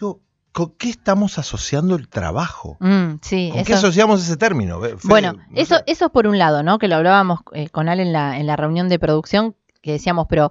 Digo, 0.00 0.20
¿con 0.52 0.70
qué 0.78 0.88
estamos 0.90 1.38
asociando 1.38 1.96
el 1.96 2.08
trabajo? 2.08 2.76
Mm, 2.80 3.14
sí, 3.22 3.50
¿Con 3.52 3.64
qué 3.64 3.74
asociamos 3.74 4.22
ese 4.22 4.36
término? 4.36 4.80
Bueno, 5.04 5.32
no 5.32 5.42
eso, 5.54 5.76
sé. 5.78 5.84
eso 5.86 6.10
por 6.10 6.26
un 6.26 6.38
lado, 6.38 6.62
¿no? 6.62 6.78
Que 6.78 6.88
lo 6.88 6.96
hablábamos 6.96 7.40
eh, 7.52 7.68
con 7.70 7.88
Al 7.88 8.00
en 8.00 8.12
la, 8.12 8.38
en 8.38 8.46
la 8.46 8.56
reunión 8.56 8.88
de 8.88 8.98
producción, 8.98 9.54
que 9.84 9.92
decíamos, 9.92 10.26
pero 10.28 10.50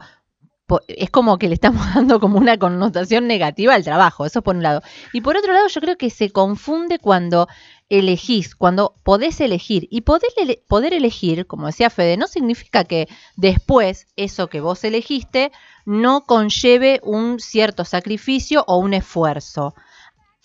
es 0.87 1.09
como 1.09 1.37
que 1.37 1.47
le 1.47 1.55
estamos 1.55 1.85
dando 1.95 2.19
como 2.19 2.37
una 2.37 2.57
connotación 2.57 3.27
negativa 3.27 3.73
al 3.73 3.83
trabajo, 3.83 4.25
eso 4.25 4.41
por 4.41 4.55
un 4.55 4.63
lado. 4.63 4.81
Y 5.11 5.21
por 5.21 5.35
otro 5.35 5.53
lado, 5.53 5.67
yo 5.67 5.81
creo 5.81 5.97
que 5.97 6.09
se 6.09 6.29
confunde 6.29 6.99
cuando 6.99 7.47
elegís, 7.89 8.55
cuando 8.55 8.95
podés 9.03 9.41
elegir. 9.41 9.87
Y 9.89 10.01
poder, 10.01 10.31
poder 10.67 10.93
elegir, 10.93 11.45
como 11.47 11.67
decía 11.67 11.89
Fede, 11.89 12.17
no 12.17 12.27
significa 12.27 12.83
que 12.85 13.07
después 13.35 14.07
eso 14.15 14.47
que 14.47 14.61
vos 14.61 14.83
elegiste 14.83 15.51
no 15.85 16.25
conlleve 16.25 17.01
un 17.03 17.39
cierto 17.39 17.85
sacrificio 17.85 18.63
o 18.67 18.77
un 18.77 18.93
esfuerzo. 18.93 19.73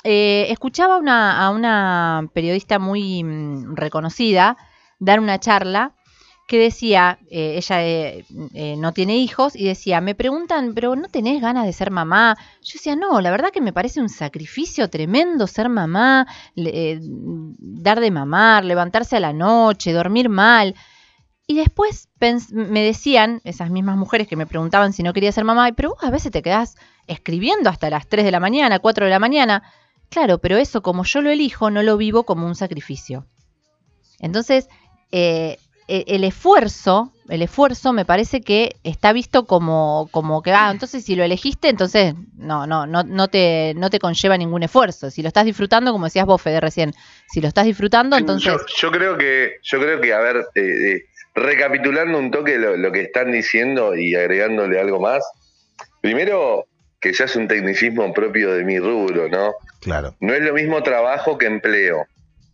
Eh, 0.04 0.46
escuchaba 0.50 0.96
a 0.96 1.50
una 1.50 2.28
periodista 2.32 2.78
muy 2.78 3.22
mm, 3.24 3.74
reconocida 3.74 4.56
dar 4.98 5.20
una 5.20 5.38
charla 5.38 5.94
que 6.48 6.58
decía, 6.58 7.18
eh, 7.30 7.56
ella 7.58 7.84
eh, 7.84 8.24
eh, 8.54 8.74
no 8.78 8.92
tiene 8.92 9.18
hijos, 9.18 9.54
y 9.54 9.66
decía, 9.66 10.00
me 10.00 10.14
preguntan, 10.14 10.72
pero 10.74 10.96
¿no 10.96 11.08
tenés 11.08 11.42
ganas 11.42 11.66
de 11.66 11.74
ser 11.74 11.90
mamá? 11.90 12.38
Yo 12.62 12.72
decía, 12.72 12.96
no, 12.96 13.20
la 13.20 13.30
verdad 13.30 13.50
que 13.50 13.60
me 13.60 13.74
parece 13.74 14.00
un 14.00 14.08
sacrificio 14.08 14.88
tremendo 14.88 15.46
ser 15.46 15.68
mamá, 15.68 16.26
dar 16.56 18.00
de 18.00 18.10
mamar, 18.10 18.64
levantarse 18.64 19.18
a 19.18 19.20
la 19.20 19.34
noche, 19.34 19.92
dormir 19.92 20.30
mal. 20.30 20.74
Y 21.46 21.54
después 21.54 22.08
me 22.50 22.82
decían, 22.82 23.42
esas 23.44 23.70
mismas 23.70 23.98
mujeres 23.98 24.26
que 24.26 24.36
me 24.36 24.46
preguntaban 24.46 24.94
si 24.94 25.02
no 25.02 25.12
quería 25.12 25.32
ser 25.32 25.44
mamá, 25.44 25.70
pero 25.76 25.90
vos 25.90 26.02
a 26.02 26.10
veces 26.10 26.32
te 26.32 26.40
quedás 26.40 26.76
escribiendo 27.06 27.68
hasta 27.68 27.90
las 27.90 28.08
3 28.08 28.24
de 28.24 28.30
la 28.30 28.40
mañana, 28.40 28.78
4 28.78 29.04
de 29.04 29.10
la 29.10 29.18
mañana. 29.18 29.62
Claro, 30.08 30.38
pero 30.38 30.56
eso 30.56 30.80
como 30.80 31.04
yo 31.04 31.20
lo 31.20 31.28
elijo, 31.28 31.70
no 31.70 31.82
lo 31.82 31.98
vivo 31.98 32.24
como 32.24 32.46
un 32.46 32.54
sacrificio. 32.54 33.26
Entonces, 34.18 34.68
eh, 35.12 35.58
el 35.88 36.24
esfuerzo, 36.24 37.12
el 37.28 37.42
esfuerzo 37.42 37.92
me 37.92 38.04
parece 38.04 38.42
que 38.42 38.76
está 38.84 39.12
visto 39.12 39.46
como, 39.46 40.08
como 40.10 40.42
que, 40.42 40.52
ah, 40.52 40.70
entonces 40.70 41.04
si 41.04 41.16
lo 41.16 41.24
elegiste, 41.24 41.68
entonces 41.68 42.14
no, 42.36 42.66
no, 42.66 42.86
no, 42.86 43.02
no 43.02 43.28
te, 43.28 43.72
no 43.74 43.88
te 43.88 43.98
conlleva 43.98 44.36
ningún 44.36 44.62
esfuerzo. 44.62 45.10
Si 45.10 45.22
lo 45.22 45.28
estás 45.28 45.46
disfrutando, 45.46 45.90
como 45.92 46.04
decías 46.04 46.26
vos, 46.26 46.40
Fede, 46.40 46.60
recién, 46.60 46.94
si 47.30 47.40
lo 47.40 47.48
estás 47.48 47.64
disfrutando, 47.64 48.16
entonces, 48.16 48.52
yo, 48.52 48.58
yo 48.76 48.90
creo 48.90 49.16
que, 49.16 49.56
yo 49.62 49.80
creo 49.80 50.00
que, 50.00 50.12
a 50.12 50.18
ver, 50.18 50.36
eh, 50.54 50.60
eh, 50.60 51.02
recapitulando 51.34 52.18
un 52.18 52.30
toque 52.30 52.58
lo, 52.58 52.76
lo 52.76 52.92
que 52.92 53.02
están 53.02 53.32
diciendo 53.32 53.94
y 53.94 54.14
agregándole 54.14 54.78
algo 54.78 55.00
más. 55.00 55.24
Primero, 56.02 56.66
que 57.00 57.12
ya 57.12 57.24
es 57.24 57.36
un 57.36 57.48
tecnicismo 57.48 58.12
propio 58.12 58.52
de 58.54 58.64
mi 58.64 58.78
rubro, 58.78 59.28
¿no? 59.28 59.54
Claro. 59.80 60.14
No 60.20 60.34
es 60.34 60.42
lo 60.42 60.52
mismo 60.52 60.82
trabajo 60.82 61.38
que 61.38 61.46
empleo. 61.46 62.06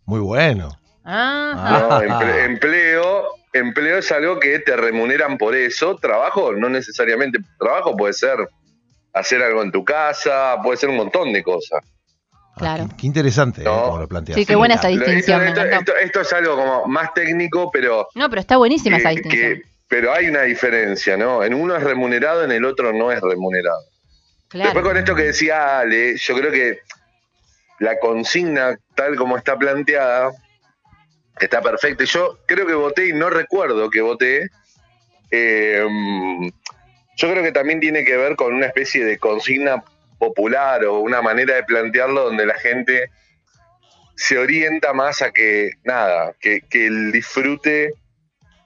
Muy 0.05 0.19
bueno. 0.19 0.77
Ajá. 1.05 1.79
¿no? 1.79 2.01
Emple- 2.01 2.45
empleo, 2.45 3.25
empleo 3.53 3.97
es 3.99 4.11
algo 4.11 4.39
que 4.39 4.59
te 4.59 4.75
remuneran 4.75 5.37
por 5.37 5.55
eso. 5.55 5.95
Trabajo, 5.97 6.53
no 6.53 6.69
necesariamente. 6.69 7.39
Trabajo 7.59 7.95
puede 7.95 8.13
ser 8.13 8.37
hacer 9.13 9.41
algo 9.41 9.61
en 9.63 9.71
tu 9.71 9.85
casa, 9.85 10.57
puede 10.63 10.77
ser 10.77 10.89
un 10.89 10.97
montón 10.97 11.31
de 11.31 11.41
cosas. 11.43 11.79
Claro. 12.57 12.87
Qué, 12.89 12.95
qué 12.97 13.07
interesante 13.07 13.61
eh, 13.61 13.65
No. 13.65 13.83
como 13.83 13.97
lo 13.99 14.07
planteas. 14.07 14.37
Sí, 14.37 14.45
qué 14.45 14.55
buena 14.55 14.75
esa 14.75 14.87
distinción, 14.87 15.41
esto, 15.43 15.61
esto- 15.61 15.65
encantó. 15.67 15.91
esto- 15.93 16.05
esto 16.05 16.21
es 16.21 16.33
algo 16.33 16.55
como 16.55 16.85
más 16.87 17.13
técnico, 17.13 17.69
pero 17.71 18.07
No, 18.15 18.29
pero 18.29 18.39
está 18.41 18.57
buenísima 18.57 18.97
esa 18.97 19.09
que- 19.09 19.15
distinción. 19.15 19.53
que- 19.55 19.61
pero 19.87 20.13
hay 20.13 20.27
una 20.27 20.41
diferencia, 20.41 21.15
¿no? 21.15 21.43
En 21.43 21.53
uno 21.53 21.75
es 21.75 21.83
remunerado, 21.83 22.43
en 22.43 22.51
el 22.51 22.65
otro 22.65 22.91
no 22.93 23.11
es 23.11 23.21
remunerado. 23.21 23.79
Después 24.51 24.71
Claro. 24.71 24.81
con 24.87 24.97
esto 24.97 25.15
que 25.15 25.23
decía 25.23 25.79
Ale, 25.79 26.15
yo 26.17 26.35
creo 26.37 26.51
que 26.51 26.79
la 27.79 27.99
consigna 27.99 28.77
tal 28.95 29.15
como 29.17 29.37
está 29.37 29.57
planteada 29.57 30.31
está 31.39 31.61
perfecta. 31.61 32.03
Y 32.03 32.07
Yo 32.07 32.39
creo 32.45 32.65
que 32.65 32.73
voté 32.73 33.07
y 33.07 33.13
no 33.13 33.29
recuerdo 33.29 33.89
que 33.89 34.01
voté. 34.01 34.49
Eh, 35.31 35.85
yo 37.17 37.31
creo 37.31 37.43
que 37.43 37.51
también 37.51 37.79
tiene 37.79 38.03
que 38.03 38.17
ver 38.17 38.35
con 38.35 38.53
una 38.53 38.67
especie 38.67 39.03
de 39.05 39.17
consigna 39.17 39.83
popular 40.19 40.83
o 40.85 40.99
una 40.99 41.21
manera 41.21 41.55
de 41.55 41.63
plantearlo 41.63 42.25
donde 42.25 42.45
la 42.45 42.55
gente 42.55 43.09
se 44.15 44.37
orienta 44.37 44.93
más 44.93 45.21
a 45.21 45.31
que 45.31 45.71
nada, 45.83 46.33
que, 46.39 46.61
que 46.61 46.87
el 46.87 47.11
disfrute 47.11 47.93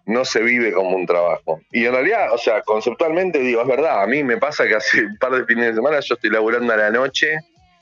no 0.06 0.26
se 0.26 0.42
vive 0.42 0.72
como 0.72 0.96
un 0.96 1.06
trabajo. 1.06 1.62
Y 1.72 1.86
en 1.86 1.94
realidad, 1.94 2.34
o 2.34 2.38
sea, 2.38 2.62
conceptualmente 2.62 3.40
digo, 3.40 3.62
es 3.62 3.68
verdad, 3.68 4.02
a 4.02 4.08
mí 4.08 4.24
me 4.24 4.38
pasa 4.38 4.68
que 4.68 4.76
hace 4.76 5.06
un 5.06 5.18
par 5.18 5.32
de 5.32 5.46
fines 5.46 5.68
de 5.68 5.76
semana 5.76 6.00
yo 6.00 6.16
estoy 6.16 6.32
laburando 6.32 6.74
a 6.74 6.78
la 6.78 6.90
noche 6.90 7.38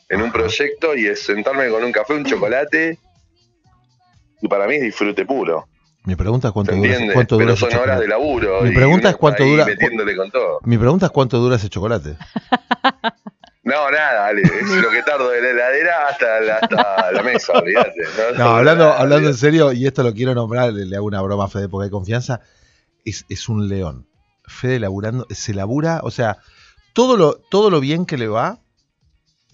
en 0.09 0.21
un 0.21 0.31
proyecto 0.31 0.95
y 0.95 1.07
es 1.07 1.21
sentarme 1.21 1.69
con 1.69 1.83
un 1.83 1.91
café, 1.91 2.13
un 2.13 2.25
chocolate, 2.25 2.97
y 4.41 4.47
para 4.47 4.67
mí 4.67 4.75
es 4.75 4.81
disfrute 4.81 5.25
puro. 5.25 5.67
Mi 6.05 6.15
pregunta 6.15 6.47
es 6.49 6.53
cuánto 6.53 6.71
¿Se 6.71 6.77
dura, 6.77 7.13
cuánto 7.13 7.35
dura 7.35 7.45
Pero 7.45 7.53
ese 7.55 7.59
son 7.59 7.69
horas 7.69 7.79
chocolate. 7.81 8.01
de 8.01 8.07
laburo. 8.07 8.61
Mi 8.61 8.71
pregunta 8.71 9.09
es 9.09 9.17
cuánto 9.17 9.43
dura- 9.43 9.65
metiéndole 9.65 10.15
con 10.15 10.31
todo. 10.31 10.59
Mi 10.63 10.77
pregunta 10.77 11.05
es 11.07 11.11
cuánto 11.11 11.37
dura 11.39 11.55
ese 11.57 11.69
chocolate. 11.69 12.15
No, 13.63 13.91
nada, 13.91 14.27
Ale, 14.27 14.43
es 14.43 14.69
lo 14.81 14.89
que 14.89 15.03
tardo 15.03 15.29
de 15.29 15.41
la 15.41 15.49
heladera 15.49 16.07
hasta 16.07 16.39
la, 16.39 16.55
hasta 16.55 17.11
la 17.11 17.21
mesa, 17.21 17.51
olvídate. 17.51 17.95
No, 18.37 18.45
hablando, 18.55 18.85
Nada, 18.85 18.99
hablando 19.01 19.27
en 19.27 19.35
serio, 19.35 19.73
y 19.73 19.85
esto 19.85 20.03
lo 20.03 20.13
quiero 20.13 20.33
nombrar, 20.33 20.71
le, 20.71 20.85
le 20.85 20.95
hago 20.95 21.05
una 21.05 21.21
broma 21.21 21.43
a 21.45 21.47
Fede 21.49 21.67
porque 21.67 21.85
hay 21.85 21.89
confianza, 21.91 22.39
es, 23.03 23.25
es 23.27 23.49
un 23.49 23.67
león. 23.67 24.07
Fede 24.45 24.79
laburando, 24.79 25.27
se 25.31 25.53
labura, 25.53 25.99
o 26.03 26.11
sea, 26.11 26.37
todo 26.93 27.17
lo, 27.17 27.33
todo 27.51 27.69
lo 27.69 27.81
bien 27.81 28.05
que 28.05 28.15
le 28.17 28.29
va 28.29 28.59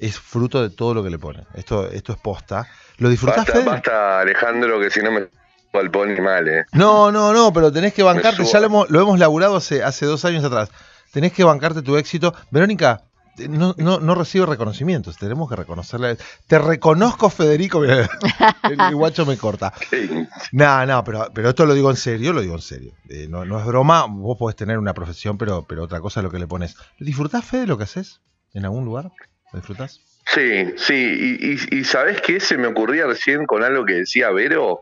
es 0.05 0.19
fruto 0.19 0.61
de 0.61 0.69
todo 0.69 0.93
lo 0.93 1.03
que 1.03 1.09
le 1.09 1.19
pone. 1.19 1.45
Esto, 1.53 1.87
esto 1.89 2.13
es 2.13 2.19
posta. 2.19 2.67
¿Lo 2.97 3.09
disfrutás, 3.09 3.37
Basta, 3.37 3.53
Fede? 3.53 3.65
basta, 3.65 4.19
Alejandro, 4.19 4.79
que 4.79 4.89
si 4.89 5.01
no 5.01 5.11
me 5.11 5.27
al 5.73 5.89
pony 5.89 6.21
mal, 6.21 6.47
eh. 6.47 6.65
No, 6.73 7.11
no, 7.11 7.33
no, 7.33 7.51
pero 7.51 7.71
tenés 7.71 7.93
que 7.93 8.03
bancarte, 8.03 8.43
ya 8.45 8.59
lo 8.59 8.67
hemos, 8.67 8.89
lo 8.91 9.01
hemos 9.01 9.17
laburado 9.17 9.55
hace, 9.55 9.83
hace 9.83 10.05
dos 10.05 10.23
años 10.25 10.43
atrás. 10.43 10.69
Tenés 11.11 11.33
que 11.33 11.43
bancarte 11.43 11.81
tu 11.81 11.97
éxito. 11.97 12.33
Verónica, 12.51 13.01
no, 13.49 13.73
no, 13.77 13.99
no 13.99 14.13
recibe 14.15 14.45
reconocimientos, 14.45 15.17
tenemos 15.17 15.49
que 15.49 15.55
reconocerle. 15.55 16.17
Te 16.47 16.59
reconozco, 16.59 17.29
Federico. 17.29 17.79
Mirá, 17.79 18.07
el 18.89 18.95
guacho 18.95 19.25
me 19.25 19.37
corta. 19.37 19.73
No, 20.51 20.85
no, 20.85 21.03
pero, 21.03 21.31
pero 21.33 21.49
esto 21.49 21.65
lo 21.65 21.73
digo 21.73 21.89
en 21.89 21.97
serio, 21.97 22.33
lo 22.33 22.41
digo 22.41 22.53
en 22.53 22.61
serio. 22.61 22.93
Eh, 23.09 23.27
no, 23.27 23.43
no 23.43 23.59
es 23.59 23.65
broma, 23.65 24.05
vos 24.07 24.37
podés 24.37 24.55
tener 24.55 24.77
una 24.77 24.93
profesión, 24.93 25.37
pero, 25.37 25.65
pero 25.67 25.83
otra 25.83 25.99
cosa 25.99 26.19
es 26.19 26.23
lo 26.23 26.29
que 26.29 26.37
le 26.37 26.45
pones. 26.47 26.75
¿Disfrutás, 26.99 27.43
Fede, 27.45 27.65
lo 27.65 27.77
que 27.77 27.85
haces? 27.85 28.21
¿En 28.53 28.65
algún 28.65 28.85
lugar? 28.85 29.11
¿Lo 29.53 29.59
disfrutás? 29.59 30.01
Sí, 30.25 30.73
sí, 30.77 30.93
y, 31.39 31.53
y, 31.75 31.79
y 31.79 31.83
¿sabés 31.83 32.21
qué? 32.21 32.39
Se 32.39 32.57
me 32.57 32.67
ocurría 32.67 33.05
recién 33.05 33.45
con 33.45 33.63
algo 33.63 33.85
que 33.85 33.93
decía 33.93 34.31
Vero, 34.31 34.81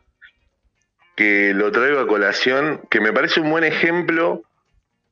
que 1.16 1.54
lo 1.54 1.72
traigo 1.72 2.00
a 2.00 2.08
colación, 2.08 2.82
que 2.90 3.02
me 3.02 3.12
parece 3.12 3.42
un 3.42 3.50
buen 3.52 3.64
ejemplo 3.64 4.44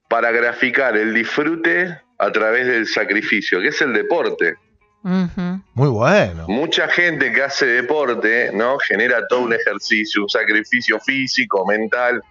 para 0.07 0.31
graficar 0.31 0.97
el 0.97 1.13
disfrute 1.13 1.99
a 2.17 2.31
través 2.31 2.67
del 2.67 2.87
sacrificio, 2.87 3.59
que 3.61 3.67
es 3.67 3.81
el 3.81 3.93
deporte. 3.93 4.55
Muy 5.01 5.89
bueno. 5.89 6.45
Mucha 6.47 6.87
gente 6.89 7.31
que 7.31 7.43
hace 7.43 7.65
deporte, 7.65 8.51
¿no? 8.53 8.77
Genera 8.79 9.25
todo 9.27 9.41
un 9.41 9.53
ejercicio, 9.53 10.23
un 10.23 10.29
sacrificio 10.29 10.99
físico, 10.99 11.65
mental. 11.65 12.21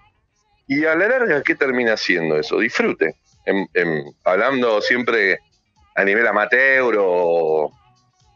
Y 0.67 0.85
a 0.85 0.95
la 0.95 1.09
larga, 1.09 1.43
¿qué 1.43 1.55
termina 1.55 1.97
siendo 1.97 2.39
eso? 2.39 2.59
Disfrute. 2.59 3.15
En- 3.47 3.67
en- 3.73 4.05
hablando 4.25 4.81
siempre 4.83 5.39
a 5.99 6.05
nivel 6.05 6.27
amateur 6.29 6.95
o 6.97 7.73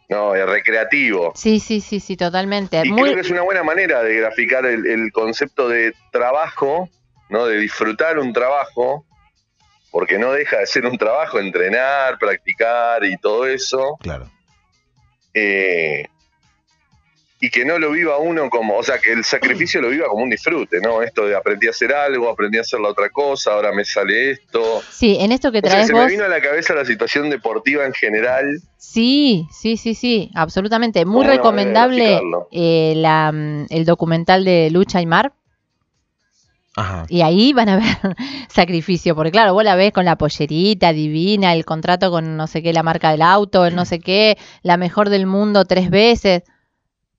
no, 0.09 0.35
recreativo. 0.35 1.33
Sí, 1.37 1.61
sí, 1.61 1.81
sí, 1.81 2.01
sí, 2.01 2.17
totalmente. 2.17 2.83
Y 2.85 2.91
Muy, 2.91 3.03
creo 3.05 3.15
que 3.15 3.21
es 3.21 3.31
una 3.31 3.43
buena 3.43 3.63
manera 3.63 4.03
de 4.03 4.17
graficar 4.17 4.67
el, 4.67 4.85
el 4.87 5.13
concepto 5.13 5.69
de 5.69 5.95
trabajo, 6.11 6.91
¿no? 7.31 7.47
De 7.47 7.59
disfrutar 7.59 8.19
un 8.19 8.33
trabajo, 8.33 9.07
porque 9.93 10.19
no 10.19 10.33
deja 10.33 10.59
de 10.59 10.67
ser 10.67 10.87
un 10.87 10.99
trabajo, 10.99 11.39
entrenar, 11.39 12.19
practicar 12.19 13.05
y 13.05 13.17
todo 13.17 13.47
eso. 13.47 13.97
Claro. 14.01 14.29
eh, 15.33 16.09
y 17.45 17.51
que 17.51 17.65
no 17.65 17.77
lo 17.77 17.91
viva 17.91 18.19
uno 18.19 18.49
como, 18.49 18.77
o 18.77 18.83
sea, 18.85 19.01
que 19.01 19.11
el 19.13 19.25
sacrificio 19.25 19.83
lo 19.83 19.89
viva 19.89 20.07
como 20.07 20.23
un 20.23 20.31
disfrute, 20.31 20.81
¿no? 20.81 21.03
Esto 21.03 21.27
de 21.27 21.35
aprendí 21.35 21.67
a 21.67 21.71
hacer 21.71 21.93
algo, 21.93 22.29
aprendí 22.31 22.57
a 22.59 22.61
hacer 22.61 22.79
la 22.79 22.89
otra 22.91 23.11
cosa, 23.11 23.55
ahora 23.55 23.73
me 23.73 23.85
sale 23.85 24.31
esto. 24.31 24.81
sí, 24.89 25.17
en 25.19 25.33
esto 25.33 25.51
que 25.51 25.59
O 25.59 25.63
sea, 25.63 25.71
traes 25.71 25.87
se 25.89 25.93
vos. 25.93 26.05
me 26.05 26.11
vino 26.13 26.25
a 26.25 26.29
la 26.29 26.41
cabeza 26.41 26.73
la 26.73 26.85
situación 26.85 27.31
deportiva 27.31 27.85
en 27.85 27.95
general. 27.95 28.45
Sí, 28.77 29.45
sí, 29.51 29.77
sí, 29.77 29.95
sí, 29.95 30.31
absolutamente. 30.37 31.05
Muy 31.05 31.27
recomendable 31.27 32.05
graficarlo. 32.05 32.47
eh, 32.53 32.93
la, 32.97 33.33
mm, 33.33 33.67
el 33.71 33.85
documental 33.87 34.45
de 34.45 34.71
Lucha 34.71 35.01
y 35.03 35.07
Mar. 35.07 35.33
Ajá. 36.77 37.05
Y 37.09 37.23
ahí 37.23 37.53
van 37.53 37.69
a 37.69 37.77
ver 38.05 38.17
sacrificio, 38.49 39.15
porque 39.17 39.33
claro, 39.33 39.53
vos 39.53 39.65
la 39.65 39.75
ves 39.75 39.93
con 39.93 40.05
la 40.05 40.17
pollerita 40.17 40.93
divina, 40.93 41.53
el 41.53 41.65
contrato 41.65 42.11
con 42.13 42.37
no 42.37 42.47
sé 42.47 42.63
qué, 42.63 42.73
la 42.73 42.85
marca 42.85 43.11
del 43.11 43.23
auto, 43.23 43.67
el 43.67 43.75
no 43.75 43.85
sé 43.85 43.99
qué, 43.99 44.39
la 44.63 44.77
mejor 44.77 45.09
del 45.11 45.27
mundo 45.27 45.65
tres 45.65 45.91
veces. 45.91 46.45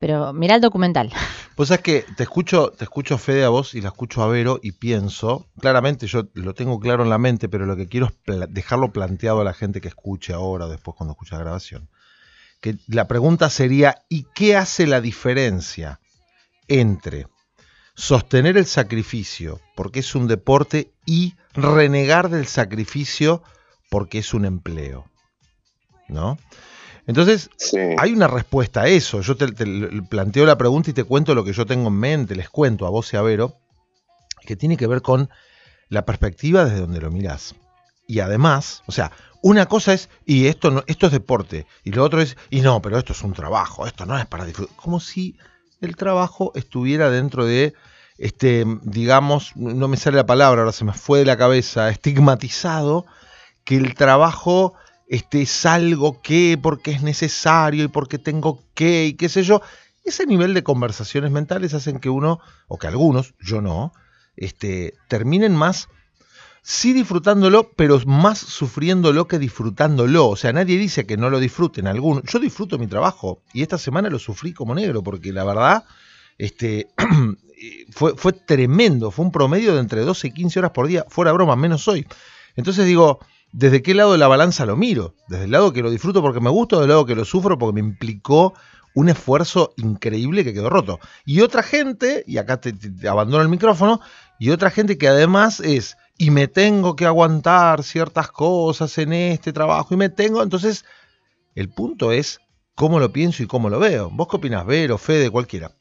Pero 0.04 0.34
mira 0.34 0.56
el 0.56 0.60
documental. 0.60 1.14
Vos 1.56 1.70
sabés 1.70 1.82
que 1.82 2.06
te 2.18 2.24
escucho, 2.24 2.74
te 2.78 2.84
escucho 2.84 3.18
Fede 3.18 3.46
a 3.46 3.50
vos 3.50 3.74
y 3.74 3.80
la 3.80 3.88
escucho 3.88 4.22
a 4.22 4.28
Vero 4.28 4.60
y 4.62 4.74
pienso, 4.74 5.48
claramente 5.62 6.08
yo 6.08 6.28
lo 6.34 6.54
tengo 6.54 6.78
claro 6.78 7.04
en 7.04 7.10
la 7.10 7.18
mente, 7.18 7.48
pero 7.48 7.66
lo 7.66 7.78
que 7.78 7.88
quiero 7.88 8.08
es 8.26 8.36
dejarlo 8.50 8.92
planteado 8.92 9.40
a 9.40 9.44
la 9.46 9.54
gente 9.54 9.80
que 9.80 9.88
escuche 9.88 10.34
ahora 10.34 10.66
o 10.66 10.70
después 10.70 10.98
cuando 10.98 11.14
escuche 11.14 11.36
la 11.36 11.44
grabación. 11.44 11.90
Que 12.60 12.76
la 12.88 13.08
pregunta 13.08 13.50
sería, 13.50 14.04
¿y 14.10 14.26
qué 14.36 14.58
hace 14.58 14.88
la 14.88 15.00
diferencia 15.00 16.02
entre 16.68 17.28
sostener 17.96 18.58
el 18.58 18.66
sacrificio 18.66 19.62
porque 19.74 20.02
es 20.02 20.16
un 20.16 20.28
deporte 20.28 20.92
y 21.06 21.36
renegar 21.54 22.30
del 22.30 22.48
sacrificio 22.48 23.42
porque 23.90 24.18
es 24.18 24.34
un 24.34 24.44
empleo? 24.44 25.06
¿No? 26.10 26.38
Entonces, 27.06 27.50
Sí. 27.58 27.78
hay 27.98 28.14
una 28.14 28.28
respuesta 28.28 28.84
a 28.84 28.88
eso. 28.88 29.22
Yo 29.22 29.36
te, 29.36 29.48
planteo 30.10 30.46
la 30.46 30.58
pregunta 30.58 30.90
y 30.90 30.94
te 30.94 31.04
cuento 31.04 31.36
lo 31.36 31.44
que 31.44 31.54
yo 31.54 31.66
tengo 31.66 31.90
en 31.90 31.96
mente, 31.96 32.36
les 32.36 32.50
cuento 32.50 32.86
a 32.86 32.90
vos 32.90 33.12
y 33.14 33.18
a 33.18 33.22
Vero, 33.22 33.58
que 34.46 34.56
tiene 34.56 34.78
que 34.78 34.88
ver 34.88 35.02
con 35.02 35.30
la 35.90 36.06
perspectiva 36.06 36.66
desde 36.66 36.80
donde 36.80 37.02
lo 37.02 37.12
mirás. 37.12 37.56
Y 38.08 38.20
además, 38.20 38.84
o 38.86 38.92
sea, 38.92 39.12
una 39.42 39.66
cosa 39.66 39.94
es, 39.94 40.10
y 40.26 40.48
esto, 40.48 40.72
no, 40.72 40.84
esto 40.88 41.08
es 41.08 41.12
deporte, 41.12 41.66
y 41.84 41.92
lo 41.92 42.04
otro 42.04 42.22
es, 42.22 42.38
y 42.50 42.62
no, 42.62 42.82
pero 42.82 42.98
esto 42.98 43.14
es 43.14 43.22
un 43.24 43.34
trabajo, 43.34 43.86
esto 43.86 44.06
no 44.06 44.18
es 44.18 44.26
para 44.26 44.46
disfrutar. 44.46 44.76
Como 44.78 45.00
si 45.00 45.38
el 45.82 45.96
trabajo 45.98 46.52
estuviera 46.56 47.10
dentro 47.10 47.46
de, 47.46 47.74
este, 48.18 48.66
digamos, 48.84 49.56
no 49.56 49.88
me 49.88 49.98
sale 49.98 50.18
la 50.18 50.26
palabra, 50.26 50.62
ahora 50.62 50.72
se 50.72 50.86
me 50.86 50.94
fue 50.94 51.20
de 51.20 51.26
la 51.26 51.38
cabeza, 51.38 51.90
estigmatizado, 51.90 53.06
que 53.66 53.76
el 53.76 53.96
trabajo 53.96 54.76
este, 55.14 55.44
es 55.44 55.66
algo 55.68 56.24
que, 56.24 56.58
porque 56.60 56.90
es 56.90 57.04
necesario 57.04 57.84
y 57.84 57.88
porque 57.88 58.18
tengo 58.18 58.64
que, 58.74 59.06
y 59.06 59.14
qué 59.14 59.30
sé 59.30 59.44
yo. 59.44 59.62
Ese 60.04 60.26
nivel 60.26 60.56
de 60.56 60.64
conversaciones 60.64 61.30
mentales 61.30 61.76
hacen 61.76 62.00
que 62.00 62.10
uno, 62.10 62.40
o 62.68 62.80
que 62.80 62.88
algunos, 62.88 63.36
yo 63.40 63.62
no, 63.62 63.94
este, 64.36 64.96
terminen 65.10 65.56
más, 65.56 65.88
sí 66.64 66.94
disfrutándolo, 66.94 67.70
pero 67.76 68.02
más 68.08 68.40
sufriéndolo 68.40 69.28
que 69.28 69.38
disfrutándolo. 69.38 70.30
O 70.30 70.36
sea, 70.36 70.52
nadie 70.52 70.80
dice 70.80 71.06
que 71.06 71.16
no 71.16 71.30
lo 71.30 71.40
disfruten 71.40 71.86
algunos. 71.86 72.24
Yo 72.24 72.40
disfruto 72.40 72.80
mi 72.80 72.88
trabajo 72.88 73.44
y 73.54 73.62
esta 73.62 73.78
semana 73.78 74.10
lo 74.10 74.18
sufrí 74.18 74.52
como 74.52 74.74
negro, 74.74 75.04
porque 75.04 75.32
la 75.32 75.44
verdad, 75.44 75.86
este, 76.40 76.88
fue, 77.92 78.16
fue 78.18 78.34
tremendo. 78.34 79.12
Fue 79.12 79.26
un 79.26 79.32
promedio 79.32 79.76
de 79.76 79.80
entre 79.80 80.02
12 80.02 80.30
y 80.30 80.32
15 80.32 80.58
horas 80.58 80.72
por 80.72 80.88
día, 80.88 81.06
fuera 81.08 81.32
broma, 81.34 81.56
menos 81.56 81.88
hoy. 81.88 82.08
Entonces 82.56 82.88
digo, 82.88 83.20
¿desde 83.54 83.82
qué 83.84 83.94
lado 83.94 84.14
de 84.14 84.18
la 84.20 84.28
balanza 84.28 84.66
lo 84.66 84.76
miro? 84.78 85.16
¿Desde 85.30 85.46
el 85.46 85.52
lado 85.52 85.74
que 85.74 85.82
lo 85.84 85.92
disfruto 85.92 86.22
porque 86.22 86.42
me 86.42 86.50
gusta 86.50 86.78
o 86.78 86.80
del 86.82 86.90
lado 86.90 87.06
que 87.06 87.16
lo 87.16 87.26
sufro 87.26 87.58
porque 87.58 87.82
me 87.82 87.88
implicó 87.88 88.54
un 88.96 89.10
esfuerzo 89.10 89.74
increíble 89.78 90.44
que 90.44 90.54
quedó 90.54 90.70
roto? 90.70 91.00
Y 91.26 91.42
otra 91.42 91.64
gente, 91.64 92.24
y 92.28 92.38
acá 92.38 92.60
te, 92.62 92.74
te- 92.74 93.08
abandono 93.08 93.44
el 93.44 93.50
micrófono, 93.50 94.02
y 94.40 94.50
otra 94.52 94.72
gente 94.72 94.98
que 94.98 95.08
además 95.08 95.60
es, 95.62 95.98
y 96.18 96.32
me 96.32 96.48
tengo 96.48 96.96
que 96.96 97.06
aguantar 97.06 97.84
ciertas 97.84 98.30
cosas 98.32 98.98
en 98.98 99.14
este 99.14 99.54
trabajo 99.54 99.94
y 99.94 99.98
me 99.98 100.10
tengo, 100.10 100.44
entonces 100.44 100.86
el 101.56 101.70
punto 101.70 102.12
es 102.12 102.40
cómo 102.76 103.00
lo 103.00 103.12
pienso 103.14 103.44
y 103.44 103.48
cómo 103.48 103.70
lo 103.70 103.80
veo. 103.80 104.10
¿Vos 104.12 104.28
qué 104.30 104.38
opinás, 104.38 104.66
Vero, 104.68 104.98
Fede, 105.00 105.30
cualquiera? 105.32 105.72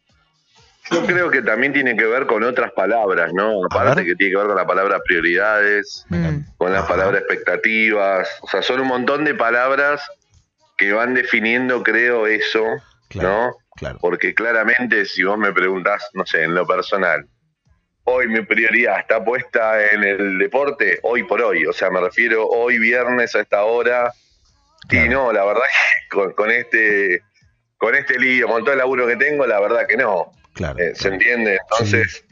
Yo 0.90 1.06
creo 1.06 1.30
que 1.30 1.42
también 1.42 1.72
tiene 1.72 1.96
que 1.96 2.04
ver 2.04 2.26
con 2.26 2.42
otras 2.42 2.72
palabras, 2.72 3.32
¿no? 3.32 3.64
Aparte 3.66 4.04
que 4.04 4.16
tiene 4.16 4.32
que 4.32 4.36
ver 4.38 4.46
con 4.48 4.56
la 4.56 4.66
palabra 4.66 5.00
prioridades, 5.04 6.04
Mm. 6.08 6.40
con 6.58 6.72
las 6.72 6.80
Ajá. 6.82 6.88
palabras 6.94 7.22
expectativas. 7.22 8.28
O 8.42 8.48
sea, 8.48 8.62
son 8.62 8.80
un 8.80 8.88
montón 8.88 9.24
de 9.24 9.34
palabras 9.34 10.02
que 10.76 10.92
van 10.92 11.14
definiendo, 11.14 11.82
creo, 11.82 12.26
eso, 12.26 12.64
Claro, 13.08 13.28
¿no? 13.28 13.56
claro. 13.76 13.98
Porque 14.00 14.34
claramente, 14.34 15.04
si 15.04 15.22
vos 15.22 15.38
me 15.38 15.52
preguntás, 15.52 16.08
no 16.14 16.26
sé, 16.26 16.42
en 16.42 16.54
lo 16.54 16.66
personal, 16.66 17.26
hoy 18.04 18.26
mi 18.26 18.40
prioridad 18.42 18.98
está 18.98 19.24
puesta 19.24 19.84
en 19.92 20.02
el 20.02 20.38
deporte, 20.38 20.98
hoy 21.02 21.22
por 21.22 21.40
hoy. 21.42 21.64
O 21.66 21.72
sea, 21.72 21.90
me 21.90 22.00
refiero 22.00 22.46
hoy 22.48 22.78
viernes 22.78 23.34
a 23.36 23.40
esta 23.40 23.62
hora. 23.64 24.12
Y 24.84 24.88
Claro. 24.88 25.10
no, 25.12 25.32
la 25.32 25.44
verdad 25.44 25.62
que 26.10 26.16
con, 26.16 26.32
con 26.32 26.50
este 26.50 27.22
con 27.78 27.94
este 27.96 28.18
lío, 28.18 28.46
con 28.48 28.62
todo 28.62 28.72
el 28.72 28.78
laburo 28.78 29.06
que 29.06 29.16
tengo, 29.16 29.46
la 29.46 29.60
verdad 29.60 29.86
que 29.88 29.96
no. 29.96 30.32
Claro. 30.54 30.78
Eh, 30.78 30.92
¿Se 30.94 31.09
entiende? 31.09 31.59
Entonces, 31.71 32.25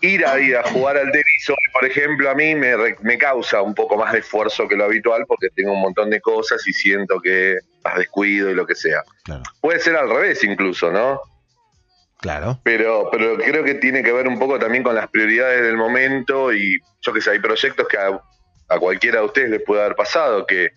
ir 0.00 0.24
a, 0.24 0.38
ir 0.38 0.56
a 0.56 0.62
jugar 0.70 0.96
al 0.96 1.10
tenis 1.10 1.48
hoy, 1.48 1.56
por 1.72 1.84
ejemplo, 1.84 2.30
a 2.30 2.34
mí 2.34 2.54
me, 2.54 2.74
me 3.00 3.18
causa 3.18 3.62
un 3.62 3.74
poco 3.74 3.96
más 3.96 4.12
de 4.12 4.20
esfuerzo 4.20 4.68
que 4.68 4.76
lo 4.76 4.84
habitual 4.84 5.24
porque 5.26 5.48
tengo 5.54 5.72
un 5.72 5.80
montón 5.80 6.10
de 6.10 6.20
cosas 6.20 6.64
y 6.66 6.72
siento 6.72 7.20
que 7.20 7.56
las 7.84 7.96
descuido 7.98 8.50
y 8.50 8.54
lo 8.54 8.66
que 8.66 8.74
sea. 8.76 9.02
Claro, 9.24 9.42
Puede 9.60 9.80
ser 9.80 9.96
al 9.96 10.08
revés 10.08 10.42
incluso, 10.44 10.90
¿no? 10.92 11.20
claro. 12.20 12.60
Pero, 12.64 13.08
pero 13.12 13.36
creo 13.38 13.62
que 13.64 13.74
tiene 13.74 14.02
que 14.02 14.12
ver 14.12 14.26
un 14.28 14.38
poco 14.38 14.58
también 14.58 14.82
con 14.82 14.94
las 14.94 15.08
prioridades 15.08 15.62
del 15.62 15.76
momento 15.76 16.52
y 16.52 16.80
yo 17.00 17.12
que 17.12 17.20
sé, 17.20 17.30
hay 17.30 17.38
proyectos 17.38 17.86
que 17.88 17.96
a, 17.96 18.20
a 18.68 18.78
cualquiera 18.78 19.20
de 19.20 19.26
ustedes 19.26 19.50
les 19.50 19.62
puede 19.62 19.82
haber 19.82 19.94
pasado, 19.96 20.44
que 20.46 20.70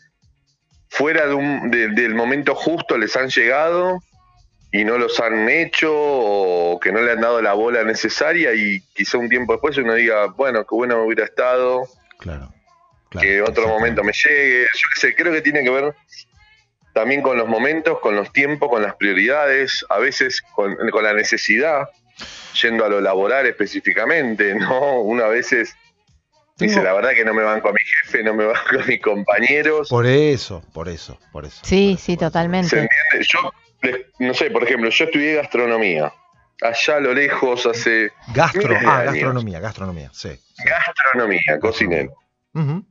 fuera 0.90 1.26
de 1.28 1.34
un, 1.34 1.72
de- 1.72 1.90
del 1.90 2.14
momento 2.16 2.54
justo 2.56 2.98
les 2.98 3.16
han 3.16 3.30
llegado 3.30 3.98
y 4.72 4.86
no 4.86 4.98
los 4.98 5.20
han 5.20 5.50
hecho 5.50 5.92
o 5.94 6.80
que 6.80 6.92
no 6.92 7.02
le 7.02 7.12
han 7.12 7.22
dado 7.22 7.42
la 7.42 7.54
bola 7.54 7.84
necesaria 7.84 8.54
y 8.54 8.80
quizá 8.94 9.18
un 9.18 9.28
tiempo 9.30 9.54
después 9.54 9.78
uno 9.78 9.94
diga, 9.96 10.28
bueno, 10.28 10.62
qué 10.62 10.76
bueno 10.76 11.04
hubiera 11.04 11.26
estado, 11.26 11.84
Claro. 12.20 12.54
claro, 13.10 13.28
que 13.28 13.42
otro 13.42 13.68
momento 13.68 14.04
me 14.04 14.14
llegue. 14.14 14.62
Yo 14.62 14.88
qué 14.94 15.00
sé, 15.02 15.16
creo 15.16 15.34
que 15.34 15.42
tiene 15.42 15.64
que 15.64 15.70
ver 15.72 15.94
también 16.94 17.22
con 17.22 17.38
los 17.38 17.48
momentos, 17.48 18.00
con 18.00 18.16
los 18.16 18.32
tiempos, 18.32 18.70
con 18.70 18.82
las 18.82 18.96
prioridades, 18.96 19.86
a 19.90 19.98
veces 20.00 20.42
con, 20.56 20.76
con 20.90 21.04
la 21.04 21.14
necesidad, 21.14 21.90
yendo 22.62 22.86
a 22.86 22.90
lo 22.90 23.02
laboral 23.02 23.46
específicamente, 23.48 24.56
¿no? 24.56 25.02
Una 25.02 25.26
a 25.26 25.30
veces 25.30 25.76
dice, 26.68 26.84
la 26.84 26.94
verdad 26.94 27.12
que 27.12 27.26
no 27.26 27.34
me 27.34 27.44
van 27.44 27.62
con 27.62 27.74
mi 27.74 27.80
jefe, 27.82 28.24
no 28.24 28.34
me 28.34 28.46
van 28.46 28.56
con 28.70 28.88
mis 28.88 29.02
compañeros. 29.02 29.90
Por 29.90 30.06
eso, 30.06 30.62
por 30.74 30.88
eso, 30.90 31.18
por 31.32 31.46
eso. 31.46 31.62
Sí, 31.64 31.92
por 31.92 31.98
eso, 31.98 32.06
sí, 32.06 32.16
por 32.16 32.18
eso. 32.18 32.18
¿Se 32.18 32.18
totalmente. 32.18 32.80
entiende? 32.80 33.28
Yo, 33.28 33.52
no 34.20 34.34
sé, 34.34 34.52
por 34.52 34.64
ejemplo, 34.64 34.90
yo 34.90 35.06
estudié 35.06 35.36
gastronomía. 35.36 36.14
Allá 36.62 36.98
a 36.98 37.00
lo 37.00 37.14
lejos 37.14 37.66
hace 37.66 38.12
Gastro, 38.36 38.68
Miles 38.68 38.82
de 38.82 38.88
ah, 38.88 39.00
años. 39.00 39.14
gastronomía, 39.14 39.60
gastronomía, 39.60 40.10
sí. 40.14 40.30
sí. 40.30 40.64
gastronomía, 40.64 41.60
cocinero. 41.60 42.14
Ujú. 42.54 42.86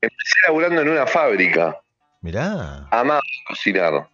Empecé 0.00 0.34
laburando 0.48 0.80
en 0.82 0.88
una 0.88 1.06
fábrica, 1.06 1.80
Mirá. 2.22 2.88
amaba 2.90 3.20
cocinar. 3.46 4.08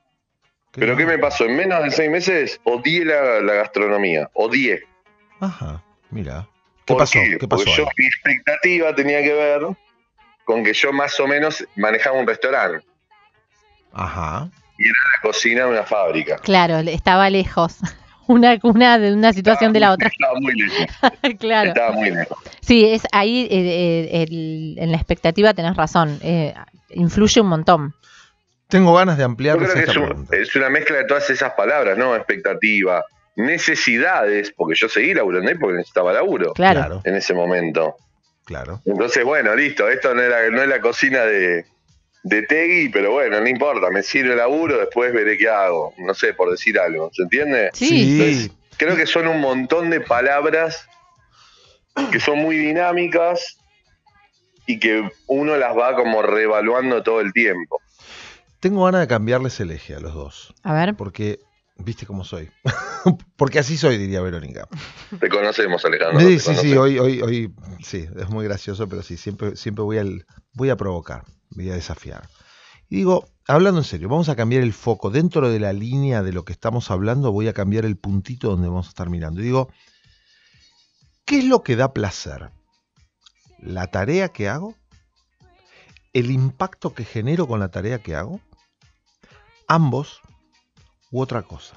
Pero 0.72 0.96
¿qué 0.96 1.04
me 1.06 1.18
pasó? 1.18 1.46
En 1.46 1.56
menos 1.56 1.82
de 1.82 1.90
seis 1.90 2.10
meses 2.10 2.60
odié 2.64 3.04
la, 3.04 3.40
la 3.40 3.54
gastronomía. 3.54 4.30
Odié. 4.34 4.82
Ajá, 5.40 5.82
mira. 6.10 6.46
¿Qué 6.90 6.94
¿Por 6.94 6.98
pasó? 7.02 7.12
qué? 7.12 7.38
¿Qué 7.38 7.48
pasó? 7.48 7.64
Porque 7.64 7.76
yo, 7.76 7.84
ahí? 7.84 7.90
mi 7.96 8.06
expectativa 8.06 8.94
tenía 8.94 9.22
que 9.22 9.32
ver 9.32 9.62
con 10.44 10.64
que 10.64 10.72
yo 10.72 10.92
más 10.92 11.18
o 11.20 11.26
menos 11.26 11.64
manejaba 11.76 12.18
un 12.18 12.26
restaurante. 12.26 12.84
Ajá. 13.92 14.48
La 14.78 15.22
cocina 15.22 15.64
de 15.64 15.70
una 15.70 15.82
fábrica. 15.84 16.36
Claro, 16.38 16.78
estaba 16.78 17.28
lejos. 17.30 17.78
Una, 18.26 18.56
una 18.62 18.96
de 18.96 19.12
una 19.12 19.32
situación 19.32 19.72
de 19.72 19.80
la 19.80 19.90
otra. 19.90 20.06
Estaba 20.06 20.38
muy 20.38 20.52
lejos. 20.54 20.86
claro. 21.40 21.68
Estaba 21.70 21.90
muy 21.90 22.12
lejos. 22.12 22.38
Sí, 22.60 22.84
es 22.88 23.02
ahí 23.10 23.48
eh, 23.50 24.08
eh, 24.12 24.22
el- 24.22 24.76
en 24.78 24.92
la 24.92 24.98
expectativa 24.98 25.52
tenés 25.52 25.76
razón. 25.76 26.16
eh, 26.22 26.54
influye 26.90 27.40
un 27.40 27.48
montón. 27.48 27.92
Tengo 28.68 28.94
ganas 28.94 29.16
de 29.16 29.22
Yo 29.22 29.26
ampliarles 29.26 29.72
creo 29.72 29.84
que 29.84 29.90
es, 29.90 29.96
un- 29.96 30.28
es 30.30 30.54
una 30.54 30.70
mezcla 30.70 30.98
de 30.98 31.06
todas 31.06 31.28
esas 31.28 31.54
palabras, 31.54 31.98
¿no? 31.98 32.14
Expectativa, 32.14 33.04
necesidades, 33.36 34.52
porque 34.56 34.74
yo 34.78 34.88
seguí 34.88 35.14
laburando 35.14 35.50
ahí 35.50 35.56
porque 35.58 35.76
necesitaba 35.76 36.12
laburo 36.12 36.52
Claro. 36.52 37.00
En 37.04 37.14
ese 37.14 37.34
momento. 37.34 37.96
claro. 38.44 38.80
Entonces, 38.84 39.24
bueno, 39.24 39.54
listo, 39.54 39.88
esto 39.88 40.14
no, 40.14 40.22
era, 40.22 40.48
no 40.50 40.62
es 40.62 40.68
la 40.68 40.80
cocina 40.80 41.20
de, 41.24 41.64
de 42.24 42.42
Tegui, 42.42 42.88
pero 42.90 43.12
bueno, 43.12 43.40
no 43.40 43.46
importa, 43.48 43.90
me 43.90 44.02
sirve 44.02 44.32
el 44.32 44.38
laburo, 44.38 44.78
después 44.78 45.12
veré 45.12 45.38
qué 45.38 45.48
hago. 45.48 45.94
No 45.98 46.14
sé, 46.14 46.34
por 46.34 46.50
decir 46.50 46.78
algo, 46.78 47.10
¿se 47.12 47.22
entiende? 47.22 47.70
Sí. 47.72 48.18
Entonces, 48.20 48.50
creo 48.76 48.96
que 48.96 49.06
son 49.06 49.26
un 49.28 49.40
montón 49.40 49.90
de 49.90 50.00
palabras 50.00 50.86
que 52.10 52.20
son 52.20 52.38
muy 52.38 52.56
dinámicas 52.56 53.56
y 54.66 54.78
que 54.78 55.08
uno 55.26 55.56
las 55.56 55.76
va 55.76 55.94
como 55.96 56.22
reevaluando 56.22 57.02
todo 57.02 57.20
el 57.20 57.32
tiempo. 57.32 57.80
Tengo 58.60 58.84
ganas 58.84 59.00
de 59.00 59.08
cambiarles 59.08 59.58
el 59.60 59.70
eje 59.70 59.94
a 59.94 60.00
los 60.00 60.14
dos. 60.14 60.54
A 60.62 60.74
ver. 60.74 60.94
Porque, 60.94 61.38
viste 61.84 62.06
cómo 62.06 62.24
soy. 62.24 62.50
porque 63.36 63.58
así 63.58 63.76
soy, 63.76 63.98
diría 63.98 64.20
Verónica. 64.20 64.68
Te 65.18 65.28
conocemos, 65.28 65.84
Alejandro. 65.84 66.20
Sí, 66.20 66.38
sí, 66.38 66.54
sí, 66.54 66.76
hoy, 66.76 66.98
hoy, 66.98 67.20
hoy, 67.22 67.54
sí, 67.82 68.06
es 68.16 68.28
muy 68.28 68.44
gracioso, 68.44 68.88
pero 68.88 69.02
sí, 69.02 69.16
siempre, 69.16 69.56
siempre 69.56 69.84
voy, 69.84 69.98
al, 69.98 70.26
voy 70.52 70.70
a 70.70 70.76
provocar, 70.76 71.24
voy 71.50 71.70
a 71.70 71.74
desafiar. 71.74 72.28
Y 72.88 72.96
digo, 72.96 73.28
hablando 73.46 73.80
en 73.80 73.84
serio, 73.84 74.08
vamos 74.08 74.28
a 74.28 74.36
cambiar 74.36 74.62
el 74.62 74.72
foco. 74.72 75.10
Dentro 75.10 75.48
de 75.48 75.60
la 75.60 75.72
línea 75.72 76.22
de 76.22 76.32
lo 76.32 76.44
que 76.44 76.52
estamos 76.52 76.90
hablando, 76.90 77.32
voy 77.32 77.48
a 77.48 77.52
cambiar 77.52 77.84
el 77.84 77.96
puntito 77.96 78.50
donde 78.50 78.68
vamos 78.68 78.86
a 78.86 78.90
estar 78.90 79.08
mirando. 79.08 79.40
Y 79.40 79.44
digo, 79.44 79.70
¿qué 81.24 81.38
es 81.38 81.44
lo 81.44 81.62
que 81.62 81.76
da 81.76 81.92
placer? 81.92 82.50
¿La 83.60 83.86
tarea 83.86 84.30
que 84.30 84.48
hago? 84.48 84.74
¿El 86.12 86.30
impacto 86.32 86.92
que 86.92 87.04
genero 87.04 87.46
con 87.46 87.60
la 87.60 87.70
tarea 87.70 88.00
que 88.00 88.16
hago? 88.16 88.40
¿Ambos? 89.68 90.20
¿U 91.10 91.20
otra 91.22 91.42
cosa? 91.42 91.76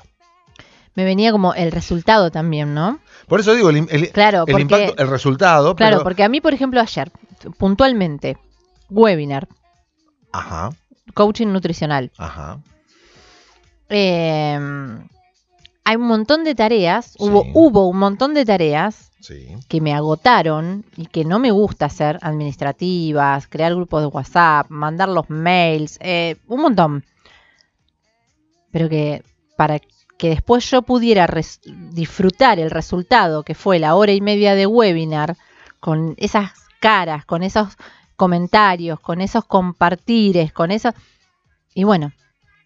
Me 0.95 1.05
venía 1.05 1.31
como 1.31 1.53
el 1.55 1.71
resultado 1.71 2.29
también, 2.29 2.73
¿no? 2.73 2.99
Por 3.27 3.39
eso 3.39 3.53
digo, 3.55 3.69
el, 3.71 3.87
el- 3.89 4.11
Claro, 4.11 4.43
el 4.45 4.51
porque- 4.51 4.61
impacto, 4.61 5.01
el 5.01 5.07
resultado, 5.09 5.75
Claro, 5.75 5.97
pero... 5.97 6.03
porque 6.03 6.23
a 6.23 6.29
mí, 6.29 6.39
por 6.39 6.53
ejemplo, 6.53 6.79
ayer, 6.79 7.11
puntualmente, 7.57 8.37
webinar, 8.89 9.47
Ajá, 10.31 10.69
coaching 11.15 11.47
nutricional. 11.47 12.11
ajá. 12.17 12.59
Eh, 13.89 14.59
hay 15.85 15.95
un 15.95 16.07
montón 16.07 16.43
de 16.43 16.55
tareas, 16.55 17.15
hubo, 17.19 17.43
hubo 17.53 17.87
un 17.87 17.97
montón 17.97 18.33
de 18.33 18.45
tareas 18.45 19.11
Sí. 19.19 19.55
que 19.69 19.79
me 19.81 19.93
agotaron 19.93 20.85
y 20.97 21.05
que 21.07 21.23
no 21.25 21.39
me 21.39 21.51
gusta 21.51 21.85
hacer 21.85 22.19
administrativas, 22.21 23.47
crear 23.47 23.73
grupos 23.73 24.01
de 24.01 24.07
WhatsApp, 24.07 24.67
mandar 24.69 25.09
los 25.09 25.29
mails, 25.29 25.97
eh, 26.01 26.35
un 26.47 26.61
montón. 26.61 27.05
Pero 28.73 28.89
que 28.89 29.23
para 29.55 29.79
que 30.17 30.29
después 30.29 30.69
yo 30.69 30.81
pudiera 30.81 31.27
disfrutar 31.91 32.59
el 32.59 32.71
resultado 32.71 33.43
que 33.43 33.55
fue 33.55 33.79
la 33.79 33.95
hora 33.95 34.11
y 34.11 34.19
media 34.19 34.55
de 34.55 34.67
webinar, 34.67 35.37
con 35.79 36.15
esas 36.17 36.51
caras, 36.79 37.25
con 37.25 37.43
esos 37.43 37.77
comentarios, 38.15 38.99
con 38.99 39.21
esos 39.21 39.45
compartires, 39.45 40.51
con 40.51 40.71
eso... 40.71 40.93
Y 41.75 41.83
bueno, 41.83 42.11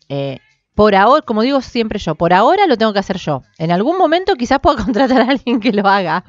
eh, 0.10 0.40
por 0.76 0.94
ahora, 0.94 1.24
como 1.24 1.42
digo 1.42 1.62
siempre 1.62 1.98
yo, 1.98 2.14
por 2.14 2.34
ahora 2.34 2.68
lo 2.68 2.78
tengo 2.78 2.94
que 2.94 3.00
hacer 3.00 3.18
yo. 3.18 3.42
En 3.58 3.72
algún 3.72 3.98
momento 3.98 4.36
quizás 4.36 4.60
pueda 4.60 4.76
contratar 4.86 5.22
a 5.22 5.32
alguien 5.32 5.60
que 5.60 5.74
lo 5.74 5.88
haga. 5.88 6.24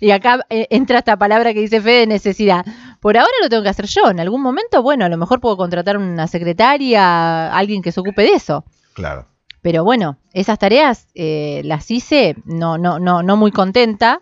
Y 0.00 0.10
acá 0.12 0.46
eh, 0.48 0.66
entra 0.70 1.00
esta 1.00 1.18
palabra 1.18 1.52
que 1.52 1.60
dice 1.60 1.82
fe 1.82 1.90
de 1.90 2.06
necesidad. 2.06 2.64
Por 3.00 3.18
ahora 3.18 3.32
lo 3.42 3.50
tengo 3.50 3.62
que 3.62 3.68
hacer 3.68 3.86
yo. 3.86 4.08
En 4.08 4.20
algún 4.20 4.40
momento, 4.40 4.82
bueno, 4.82 5.04
a 5.04 5.10
lo 5.10 5.18
mejor 5.18 5.40
puedo 5.40 5.58
contratar 5.58 5.98
una 5.98 6.26
secretaria, 6.26 7.52
alguien 7.52 7.82
que 7.82 7.92
se 7.92 8.00
ocupe 8.00 8.22
de 8.22 8.32
eso. 8.32 8.64
Claro. 8.94 9.26
Pero 9.62 9.84
bueno, 9.84 10.18
esas 10.32 10.58
tareas 10.58 11.06
eh, 11.14 11.62
las 11.64 11.90
hice 11.90 12.36
no, 12.44 12.78
no, 12.78 12.98
no, 12.98 13.22
no 13.22 13.36
muy 13.36 13.52
contenta. 13.52 14.20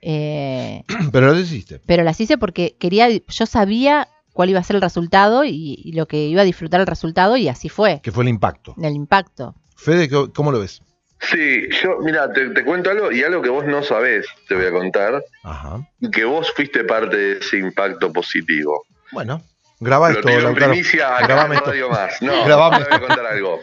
eh, 0.00 0.84
Pero 1.12 1.32
lo 1.32 1.38
hiciste. 1.38 1.80
pero 1.86 2.02
las 2.02 2.20
hice 2.20 2.38
porque 2.38 2.76
quería, 2.78 3.08
yo 3.08 3.46
sabía 3.46 4.08
cuál 4.32 4.50
iba 4.50 4.60
a 4.60 4.64
ser 4.64 4.76
el 4.76 4.82
resultado 4.82 5.44
y, 5.44 5.78
y 5.84 5.92
lo 5.92 6.06
que 6.06 6.26
iba 6.26 6.42
a 6.42 6.44
disfrutar 6.44 6.80
el 6.80 6.86
resultado 6.86 7.36
y 7.36 7.48
así 7.48 7.68
fue, 7.68 8.00
Que 8.02 8.10
fue 8.12 8.24
el 8.24 8.28
impacto. 8.30 8.74
el 8.82 8.94
impacto. 8.94 9.54
Fede, 9.76 10.08
¿qué- 10.08 10.30
¿cómo 10.34 10.50
lo 10.50 10.60
ves? 10.60 10.80
Sí, 11.20 11.68
yo, 11.82 11.98
mira, 12.00 12.30
te, 12.32 12.50
te 12.50 12.64
cuento 12.64 12.90
algo 12.90 13.10
y 13.12 13.22
algo 13.22 13.40
que 13.40 13.48
vos 13.48 13.64
no 13.64 13.82
sabés, 13.82 14.26
te 14.48 14.54
voy 14.56 14.66
a 14.66 14.72
contar, 14.72 15.22
Ajá. 15.42 15.88
y 16.00 16.10
que 16.10 16.24
vos 16.24 16.52
fuiste 16.54 16.84
parte 16.84 17.16
de 17.16 17.38
ese 17.38 17.58
impacto 17.58 18.12
positivo. 18.12 18.84
Bueno, 19.12 19.40
graba 19.84 20.10
Lo 20.10 20.18
esto, 20.18 20.28
tiro 20.28 20.48
en 20.48 20.54
primicia 20.54 21.16
acá 21.16 21.26
Grabame 21.26 21.54
en 21.54 21.58
esto. 21.58 21.70
Radio 21.70 21.90
Más. 21.90 22.22
No, 22.22 22.44
Grabame 22.44 22.78
voy 22.78 22.86
a 22.90 22.98
contar 23.00 23.26
algo. 23.26 23.60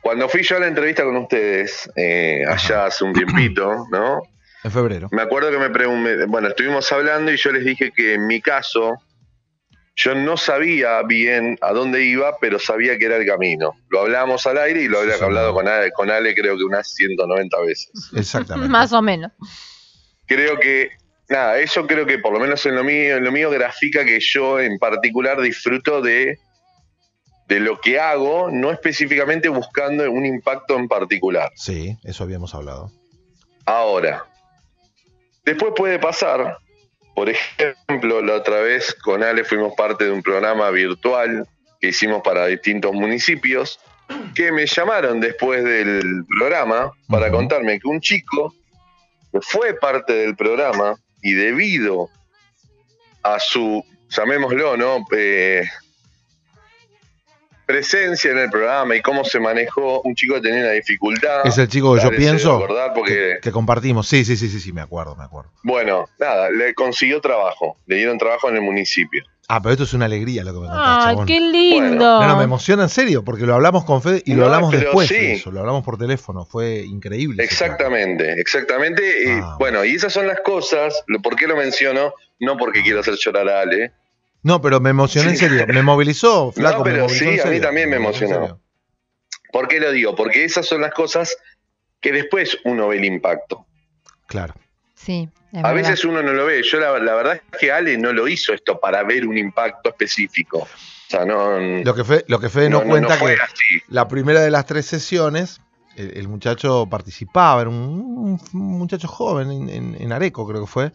Cuando 0.00 0.28
fui 0.28 0.42
yo 0.42 0.56
a 0.56 0.60
la 0.60 0.66
entrevista 0.66 1.04
con 1.04 1.16
ustedes, 1.16 1.90
eh, 1.96 2.42
allá 2.48 2.86
hace 2.86 3.04
un 3.04 3.12
tiempito, 3.12 3.86
¿no? 3.92 4.22
En 4.64 4.70
febrero. 4.70 5.08
me 5.10 5.22
acuerdo 5.22 5.50
que 5.50 5.58
me 5.58 5.70
pregunté, 5.70 6.24
bueno, 6.26 6.48
estuvimos 6.48 6.90
hablando 6.92 7.32
y 7.32 7.36
yo 7.36 7.50
les 7.52 7.64
dije 7.64 7.90
que 7.94 8.14
en 8.14 8.26
mi 8.28 8.40
caso, 8.40 8.94
yo 9.96 10.14
no 10.14 10.36
sabía 10.36 11.02
bien 11.02 11.58
a 11.60 11.72
dónde 11.72 12.04
iba, 12.04 12.36
pero 12.40 12.58
sabía 12.58 12.96
que 12.98 13.04
era 13.06 13.16
el 13.16 13.26
camino. 13.26 13.72
Lo 13.90 14.00
hablábamos 14.02 14.46
al 14.46 14.58
aire 14.58 14.82
y 14.82 14.88
lo 14.88 15.00
había 15.00 15.18
Sí. 15.18 15.24
hablado 15.24 15.52
con 15.52 15.66
Ale, 15.68 15.90
con 15.92 16.10
Ale 16.10 16.34
creo 16.34 16.56
que 16.56 16.64
unas 16.64 16.88
190 16.94 17.60
veces. 17.60 17.90
Exactamente. 18.16 18.68
Más 18.70 18.92
o 18.92 19.02
menos. 19.02 19.32
Creo 20.26 20.58
que, 20.58 20.90
nada, 21.32 21.58
eso 21.58 21.86
creo 21.86 22.06
que 22.06 22.18
por 22.18 22.32
lo 22.32 22.38
menos 22.38 22.64
en 22.66 22.76
lo 22.76 22.84
mío, 22.84 23.16
en 23.16 23.24
lo 23.24 23.32
mío 23.32 23.50
grafica 23.50 24.04
que 24.04 24.18
yo 24.20 24.60
en 24.60 24.78
particular 24.78 25.40
disfruto 25.40 26.00
de, 26.00 26.38
de 27.48 27.60
lo 27.60 27.80
que 27.80 27.98
hago, 27.98 28.50
no 28.50 28.70
específicamente 28.70 29.48
buscando 29.48 30.08
un 30.10 30.24
impacto 30.24 30.76
en 30.76 30.86
particular. 30.86 31.50
Sí, 31.56 31.96
eso 32.04 32.24
habíamos 32.24 32.54
hablado. 32.54 32.92
Ahora, 33.64 34.24
después 35.44 35.72
puede 35.74 35.98
pasar, 35.98 36.58
por 37.14 37.28
ejemplo, 37.28 38.22
la 38.22 38.34
otra 38.34 38.60
vez 38.60 38.94
con 38.94 39.22
Ale 39.22 39.44
fuimos 39.44 39.74
parte 39.74 40.04
de 40.04 40.10
un 40.10 40.22
programa 40.22 40.70
virtual 40.70 41.48
que 41.80 41.88
hicimos 41.88 42.22
para 42.22 42.46
distintos 42.46 42.92
municipios, 42.92 43.80
que 44.34 44.52
me 44.52 44.66
llamaron 44.66 45.20
después 45.20 45.64
del 45.64 46.24
programa 46.38 46.92
para 47.08 47.30
contarme 47.30 47.80
que 47.80 47.88
un 47.88 48.00
chico 48.00 48.54
que 49.32 49.40
fue 49.40 49.74
parte 49.74 50.12
del 50.12 50.36
programa 50.36 50.94
y 51.22 51.32
debido 51.32 52.10
a 53.22 53.38
su, 53.38 53.84
llamémoslo, 54.08 54.76
¿no? 54.76 55.06
Eh, 55.12 55.64
presencia 57.72 58.30
en 58.30 58.38
el 58.38 58.50
programa 58.50 58.94
y 58.96 59.00
cómo 59.02 59.24
se 59.24 59.40
manejó, 59.40 60.02
un 60.02 60.14
chico 60.14 60.34
que 60.34 60.40
tenía 60.42 60.60
una 60.60 60.72
dificultad. 60.72 61.46
Es 61.46 61.56
el 61.58 61.68
chico 61.68 61.94
que 61.94 62.02
yo 62.02 62.10
pienso 62.10 62.64
porque 62.94 63.12
que, 63.14 63.38
que 63.42 63.50
compartimos. 63.52 64.06
Sí, 64.08 64.24
sí, 64.24 64.36
sí, 64.36 64.48
sí, 64.48 64.60
sí, 64.60 64.72
me 64.72 64.82
acuerdo, 64.82 65.16
me 65.16 65.24
acuerdo. 65.24 65.50
Bueno, 65.62 66.06
nada, 66.18 66.50
le 66.50 66.74
consiguió 66.74 67.20
trabajo, 67.20 67.78
le 67.86 67.96
dieron 67.96 68.18
trabajo 68.18 68.48
en 68.50 68.56
el 68.56 68.62
municipio. 68.62 69.24
Ah, 69.48 69.60
pero 69.60 69.72
esto 69.72 69.84
es 69.84 69.92
una 69.92 70.04
alegría 70.06 70.44
lo 70.44 70.54
que 70.54 70.60
me 70.60 70.66
contás, 70.68 71.04
chabón. 71.04 71.26
qué 71.26 71.40
lindo. 71.40 72.20
No, 72.20 72.26
no, 72.26 72.36
me 72.36 72.44
emociona 72.44 72.84
en 72.84 72.88
serio, 72.88 73.24
porque 73.24 73.44
lo 73.44 73.54
hablamos 73.54 73.84
con 73.84 74.00
Fede 74.00 74.22
y 74.24 74.34
lo 74.34 74.44
hablamos 74.46 74.70
después 74.72 75.08
sí. 75.08 75.14
de 75.14 75.32
eso, 75.34 75.50
lo 75.50 75.60
hablamos 75.60 75.84
por 75.84 75.98
teléfono, 75.98 76.44
fue 76.46 76.76
increíble. 76.86 77.42
Exactamente, 77.42 78.32
exactamente. 78.40 79.02
y, 79.24 79.28
Ah, 79.42 79.56
bueno, 79.58 79.84
y 79.84 79.94
esas 79.96 80.12
son 80.12 80.26
las 80.26 80.40
cosas, 80.40 81.02
lo- 81.06 81.20
¿por 81.20 81.36
qué 81.36 81.46
lo 81.46 81.56
menciono? 81.56 82.14
No 82.40 82.56
porque 82.56 82.82
quiero 82.82 83.00
hacer 83.00 83.14
llorar 83.16 83.48
a 83.48 83.60
Ale. 83.62 83.92
No, 84.42 84.60
pero 84.60 84.80
me 84.80 84.90
emocioné 84.90 85.30
en 85.30 85.36
serio, 85.36 85.66
me 85.68 85.82
movilizó, 85.82 86.50
flaco. 86.56 86.84
me 86.84 86.90
pero 86.90 87.02
movilizó 87.04 87.24
sí, 87.24 87.40
en 87.40 87.46
a 87.46 87.50
mí 87.50 87.60
también 87.60 87.90
me 87.90 87.96
emocionó. 87.96 88.60
¿Por 89.52 89.68
qué 89.68 89.78
lo 89.80 89.92
digo? 89.92 90.14
Porque 90.16 90.44
esas 90.44 90.66
son 90.66 90.80
las 90.80 90.92
cosas 90.92 91.36
que 92.00 92.10
después 92.12 92.58
uno 92.64 92.88
ve 92.88 92.96
el 92.98 93.04
impacto. 93.04 93.66
Claro. 94.26 94.54
Sí, 94.94 95.28
A 95.52 95.56
verdad. 95.56 95.74
veces 95.74 96.04
uno 96.04 96.22
no 96.22 96.32
lo 96.32 96.46
ve. 96.46 96.62
Yo 96.62 96.80
la, 96.80 96.98
la 96.98 97.14
verdad 97.14 97.34
es 97.52 97.58
que 97.58 97.70
Ale 97.70 97.98
no 97.98 98.12
lo 98.12 98.26
hizo 98.28 98.52
esto 98.54 98.80
para 98.80 99.02
ver 99.02 99.26
un 99.26 99.36
impacto 99.36 99.90
específico. 99.90 100.58
O 100.60 100.68
sea, 101.08 101.24
no, 101.26 101.58
Lo 101.84 101.94
que, 101.94 102.04
Fe- 102.04 102.24
lo 102.28 102.40
que 102.40 102.48
Fede 102.48 102.70
no, 102.70 102.82
cuenta 102.84 103.18
que 103.18 103.34
así. 103.34 103.82
la 103.88 104.08
primera 104.08 104.40
de 104.40 104.50
las 104.50 104.64
tres 104.64 104.86
sesiones, 104.86 105.60
el, 105.96 106.16
el 106.16 106.28
muchacho 106.28 106.86
participaba, 106.88 107.60
era 107.60 107.68
un, 107.70 108.40
un 108.54 108.78
muchacho 108.78 109.08
joven 109.08 109.50
en, 109.52 109.68
en- 109.68 109.96
en 110.00 110.12
Areco, 110.12 110.46
creo 110.48 110.62
que 110.62 110.66
fue. 110.70 110.92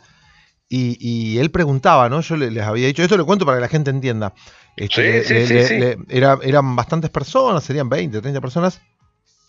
Y, 0.69 0.97
y 0.99 1.37
él 1.39 1.49
preguntaba, 1.51 2.09
¿no? 2.09 2.19
Yo 2.21 2.35
le- 2.35 2.51
les 2.51 2.63
había 2.63 2.87
dicho, 2.87 3.01
esto 3.01 3.15
lo 3.17 3.25
cuento 3.25 3.45
para 3.45 3.57
que 3.57 3.61
la 3.61 3.67
gente 3.69 3.89
entienda. 3.89 4.33
Este, 4.75 5.23
Sí, 5.23 5.27
sí, 5.27 5.33
le- 5.33 5.47
sí, 5.47 5.53
le- 5.53 5.67
sí. 5.67 5.77
le- 5.79 5.97
era- 6.09 6.37
eran 6.43 6.75
bastantes 6.75 7.09
personas, 7.09 7.63
serían 7.63 7.87
20, 7.89 8.19
30 8.21 8.41
personas. 8.41 8.81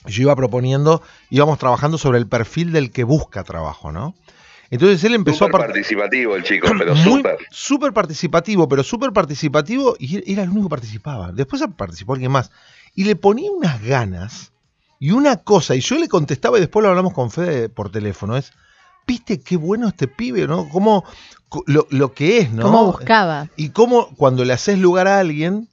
Yo 0.07 0.23
iba 0.23 0.37
proponiendo, 0.37 1.03
íbamos 1.31 1.59
trabajando 1.59 1.99
sobre 1.99 2.19
el 2.19 2.29
perfil 2.29 2.73
del 2.73 2.93
que 2.93 3.03
busca 3.05 3.43
trabajo, 3.43 3.91
¿no? 3.91 4.15
Entonces 4.71 5.03
él 5.05 5.15
empezó 5.15 5.47
a 5.47 5.49
par- 5.49 5.63
participativo 5.63 6.37
el 6.37 6.45
chico, 6.45 6.69
pero 6.79 6.95
súper. 6.97 7.37
súper 7.51 7.93
participativo, 7.93 8.69
pero 8.69 8.85
súper 8.85 9.13
participativo 9.13 9.97
y 9.99 10.31
era 10.33 10.45
el 10.45 10.51
único 10.51 10.69
que 10.69 10.71
participaba. 10.71 11.33
Después 11.33 11.63
participó 11.77 12.13
alguien 12.13 12.31
más. 12.31 12.51
Y 12.95 13.05
le 13.05 13.17
ponía 13.17 13.51
unas 13.51 13.83
ganas 13.83 14.53
y 15.01 15.11
una 15.11 15.39
cosa, 15.39 15.75
y 15.75 15.81
yo 15.81 15.97
le 15.99 16.07
contestaba 16.09 16.59
y 16.59 16.61
después 16.61 16.83
lo 16.83 16.91
hablamos 16.91 17.13
con 17.13 17.31
Fede 17.31 17.69
por 17.69 17.91
teléfono, 17.91 18.37
es, 18.37 18.53
viste 19.09 19.41
qué 19.41 19.57
bueno 19.57 19.89
este 19.89 20.07
pibe, 20.07 20.47
¿no? 20.47 20.69
Cómo, 20.69 21.05
lo, 21.67 21.89
lo 21.91 22.13
que 22.13 22.39
es, 22.39 22.53
¿no? 22.53 22.63
¿Cómo 22.63 22.85
buscaba? 22.87 23.49
Y 23.57 23.71
cómo 23.71 24.15
cuando 24.17 24.45
le 24.45 24.53
haces 24.53 24.79
lugar 24.79 25.09
a 25.09 25.19
alguien, 25.19 25.69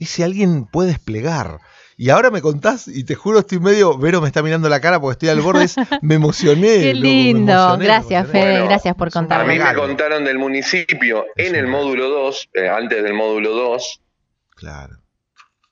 ese 0.00 0.24
alguien 0.24 0.64
puede 0.64 0.88
desplegar. 0.88 1.58
Y 2.00 2.10
ahora 2.10 2.30
me 2.30 2.40
contás, 2.40 2.86
y 2.88 3.02
te 3.04 3.16
juro, 3.16 3.40
estoy 3.40 3.58
medio. 3.58 3.98
Vero 3.98 4.20
me 4.20 4.28
está 4.28 4.40
mirando 4.42 4.68
la 4.68 4.80
cara 4.80 5.00
porque 5.00 5.12
estoy 5.14 5.28
al 5.30 5.40
borde. 5.40 5.66
me 6.00 6.14
emocioné. 6.14 6.78
Qué 6.80 6.94
lindo. 6.94 7.52
emocioné, 7.52 7.84
Gracias. 7.84 8.28
Fede. 8.28 8.50
Bueno, 8.52 8.64
gracias 8.66 8.94
por 8.94 9.08
un 9.08 9.10
A 9.10 9.12
contarme. 9.20 9.52
mí 9.52 9.58
me 9.64 9.74
contaron 9.74 10.24
del 10.24 10.38
municipio 10.38 11.26
en 11.36 11.54
el 11.56 11.66
módulo 11.66 12.08
2, 12.08 12.50
eh, 12.54 12.68
antes 12.68 13.02
del 13.02 13.14
módulo 13.14 13.50
2, 13.50 14.00
Claro. 14.54 14.94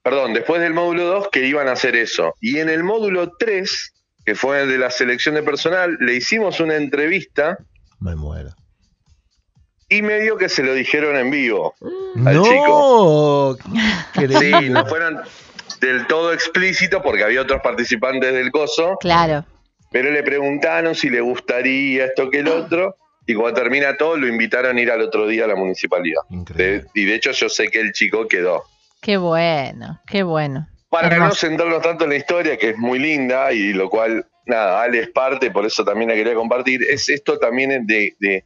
perdón, 0.03 0.35
después 0.35 0.61
del 0.61 0.75
módulo 0.75 1.05
2, 1.05 1.29
que 1.31 1.47
iban 1.47 1.69
a 1.69 1.73
hacer 1.73 1.95
eso. 1.97 2.35
Y 2.41 2.59
en 2.59 2.69
el 2.71 2.83
módulo 2.85 3.33
3, 3.39 3.93
que 4.27 4.35
fue 4.35 4.61
el 4.63 4.69
de 4.69 4.77
la 4.79 4.91
selección 4.91 5.37
de 5.37 5.43
personal, 5.43 5.97
le 6.01 6.15
hicimos 6.15 6.59
una 6.61 6.75
entrevista 6.77 7.57
Me 8.01 8.15
muero. 8.17 8.51
y 9.89 10.03
medio 10.03 10.37
que 10.37 10.49
se 10.49 10.63
lo 10.65 10.75
dijeron 10.75 11.17
en 11.17 11.31
vivo. 11.31 11.75
Al 12.27 12.35
no, 12.35 13.57
qué 14.13 14.29
Sí, 14.29 14.69
no 14.71 14.85
fueron 14.87 15.21
del 15.81 16.07
todo 16.09 16.33
explícitos 16.33 17.01
porque 17.03 17.23
había 17.25 17.41
otros 17.43 17.61
participantes 17.63 18.33
del 18.33 18.51
coso, 18.51 18.97
Claro. 19.01 19.45
pero 19.93 20.11
le 20.11 20.23
preguntaron 20.23 20.95
si 20.95 21.09
le 21.09 21.21
gustaría 21.21 22.07
esto 22.07 22.29
que 22.31 22.41
el 22.41 22.49
otro. 22.49 22.97
Y 23.29 23.35
cuando 23.35 23.61
termina 23.61 23.97
todo, 23.97 24.17
lo 24.17 24.29
invitaron 24.29 24.77
a 24.77 24.81
ir 24.81 24.91
al 24.91 25.01
otro 25.03 25.27
día 25.27 25.45
a 25.45 25.49
la 25.49 25.57
municipalidad. 25.57 26.21
Increíble. 26.31 26.65
De- 26.83 26.87
y 26.95 27.05
de 27.07 27.15
hecho, 27.17 27.33
yo 27.33 27.49
sé 27.49 27.69
que 27.69 27.81
el 27.81 27.93
chico 27.93 28.27
quedó. 28.29 28.63
Qué 29.01 29.17
bueno, 29.17 30.01
qué 30.07 30.23
bueno. 30.23 30.69
Para 30.89 31.17
no 31.19 31.35
centrarnos 31.35 31.83
tanto 31.83 32.05
en 32.05 32.11
la 32.11 32.17
historia, 32.17 32.57
que 32.57 32.71
es 32.71 32.79
muy 32.79 32.99
linda 32.99 33.53
y 33.53 33.73
lo 33.73 33.91
cual, 33.91 34.27
nada, 34.47 34.83
Ale 34.83 35.01
es 35.01 35.11
parte, 35.11 35.51
por 35.51 35.67
eso 35.67 35.85
también 35.85 36.11
la 36.11 36.15
quería 36.17 36.35
compartir, 36.35 36.81
es 36.89 37.09
esto 37.09 37.39
también 37.39 37.87
de, 37.87 38.15
de- 38.21 38.45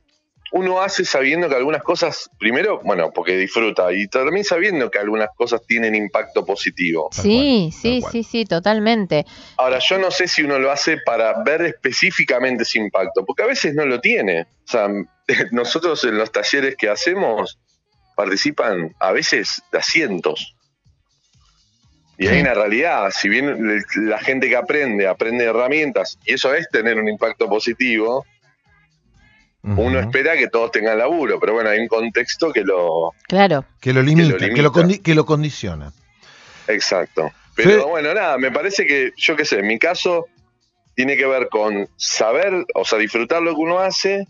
uno 0.53 0.81
hace 0.81 1.05
sabiendo 1.05 1.49
que 1.49 1.55
algunas 1.55 1.83
cosas, 1.83 2.29
primero, 2.39 2.81
bueno, 2.83 3.13
porque 3.15 3.37
disfruta, 3.37 3.93
y 3.93 4.09
también 4.09 4.45
sabiendo 4.45 4.91
que 4.91 4.99
algunas 4.99 5.29
cosas 5.37 5.61
tienen 5.65 5.95
impacto 5.95 6.45
positivo. 6.45 7.09
Sí, 7.13 7.71
cual, 7.71 7.73
sí, 7.73 8.03
sí, 8.11 8.23
sí, 8.25 8.45
totalmente. 8.47 9.25
Ahora, 9.59 9.79
yo 9.79 9.99
no 9.99 10.11
sé 10.11 10.27
si 10.27 10.43
uno 10.43 10.59
lo 10.59 10.73
hace 10.73 10.97
para 11.05 11.41
ver 11.45 11.63
específicamente 11.63 12.65
ese 12.65 12.81
impacto, 12.81 13.25
porque 13.25 13.45
a 13.45 13.47
veces 13.47 13.75
no 13.77 13.87
lo 13.87 14.01
tiene. 14.01 14.43
O 14.43 14.47
sea, 14.67 14.89
nosotros 15.53 16.03
en 16.03 16.19
los 16.19 16.33
talleres 16.33 16.75
que 16.77 16.89
hacemos 16.89 17.61
participan 18.17 18.95
a 18.99 19.13
veces 19.13 19.63
de 19.71 19.83
cientos. 19.83 20.57
Y 22.23 22.29
hay 22.29 22.43
una 22.43 22.53
realidad, 22.53 23.11
si 23.11 23.31
bien 23.31 23.83
la 23.97 24.19
gente 24.19 24.51
que 24.51 24.57
aprende, 24.57 25.09
aprende 25.09 25.45
herramientas, 25.47 26.19
y 26.27 26.35
eso 26.35 26.53
es 26.55 26.69
tener 26.69 26.99
un 26.99 27.09
impacto 27.09 27.49
positivo, 27.49 28.27
uno 29.63 29.99
espera 29.99 30.37
que 30.37 30.49
todos 30.49 30.71
tengan 30.71 30.99
laburo, 30.99 31.41
pero 31.41 31.55
bueno, 31.55 31.71
hay 31.71 31.79
un 31.81 31.89
contexto 31.89 32.53
que 32.53 32.63
lo... 32.63 33.13
Claro. 33.27 33.65
que 33.81 33.95
lo 33.95 34.03
limita, 34.03 34.37
que 34.37 34.47
lo, 34.47 34.55
limita. 34.55 34.71
condi- 34.71 35.03
que 35.03 35.15
lo 35.15 35.25
condiciona. 35.25 35.93
Exacto. 36.69 37.31
Pero 37.57 37.89
bueno, 37.89 38.13
nada, 38.13 38.37
me 38.37 38.51
parece 38.51 38.87
que, 38.87 39.13
yo 39.17 39.35
qué 39.35 39.45
sé, 39.47 39.61
en 39.61 39.67
mi 39.67 39.79
caso 39.79 40.27
tiene 40.95 41.17
que 41.17 41.27
ver 41.27 41.49
con 41.49 41.89
saber, 41.97 42.67
o 42.75 42.85
sea, 42.85 42.99
disfrutar 42.99 43.41
lo 43.41 43.55
que 43.55 43.61
uno 43.63 43.79
hace. 43.79 44.27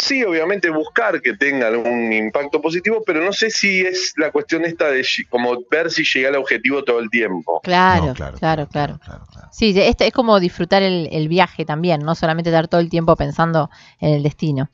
Sí, 0.00 0.24
obviamente 0.24 0.70
buscar 0.70 1.20
que 1.20 1.34
tenga 1.36 1.68
algún 1.68 2.12
impacto 2.12 2.60
positivo, 2.60 3.02
pero 3.04 3.22
no 3.22 3.32
sé 3.32 3.50
si 3.50 3.80
es 3.82 4.12
la 4.16 4.30
cuestión 4.30 4.64
esta 4.64 4.90
de 4.90 5.06
como 5.28 5.58
ver 5.70 5.90
si 5.90 6.04
llega 6.04 6.30
al 6.30 6.36
objetivo 6.36 6.82
todo 6.82 7.00
el 7.00 7.10
tiempo. 7.10 7.60
Claro, 7.62 8.06
No, 8.06 8.14
claro, 8.14 8.38
claro, 8.38 8.66
claro, 8.68 8.98
claro. 8.98 9.48
Sí, 9.52 9.72
de- 9.72 9.88
este 9.88 10.06
es 10.06 10.12
como 10.12 10.40
disfrutar 10.40 10.82
el, 10.82 11.08
el 11.12 11.28
viaje 11.28 11.64
también, 11.64 12.00
no 12.02 12.14
solamente 12.14 12.50
estar 12.50 12.66
todo 12.68 12.80
el 12.80 12.88
tiempo 12.88 13.14
pensando 13.16 13.68
en 14.00 14.14
el 14.14 14.22
destino. 14.22 14.70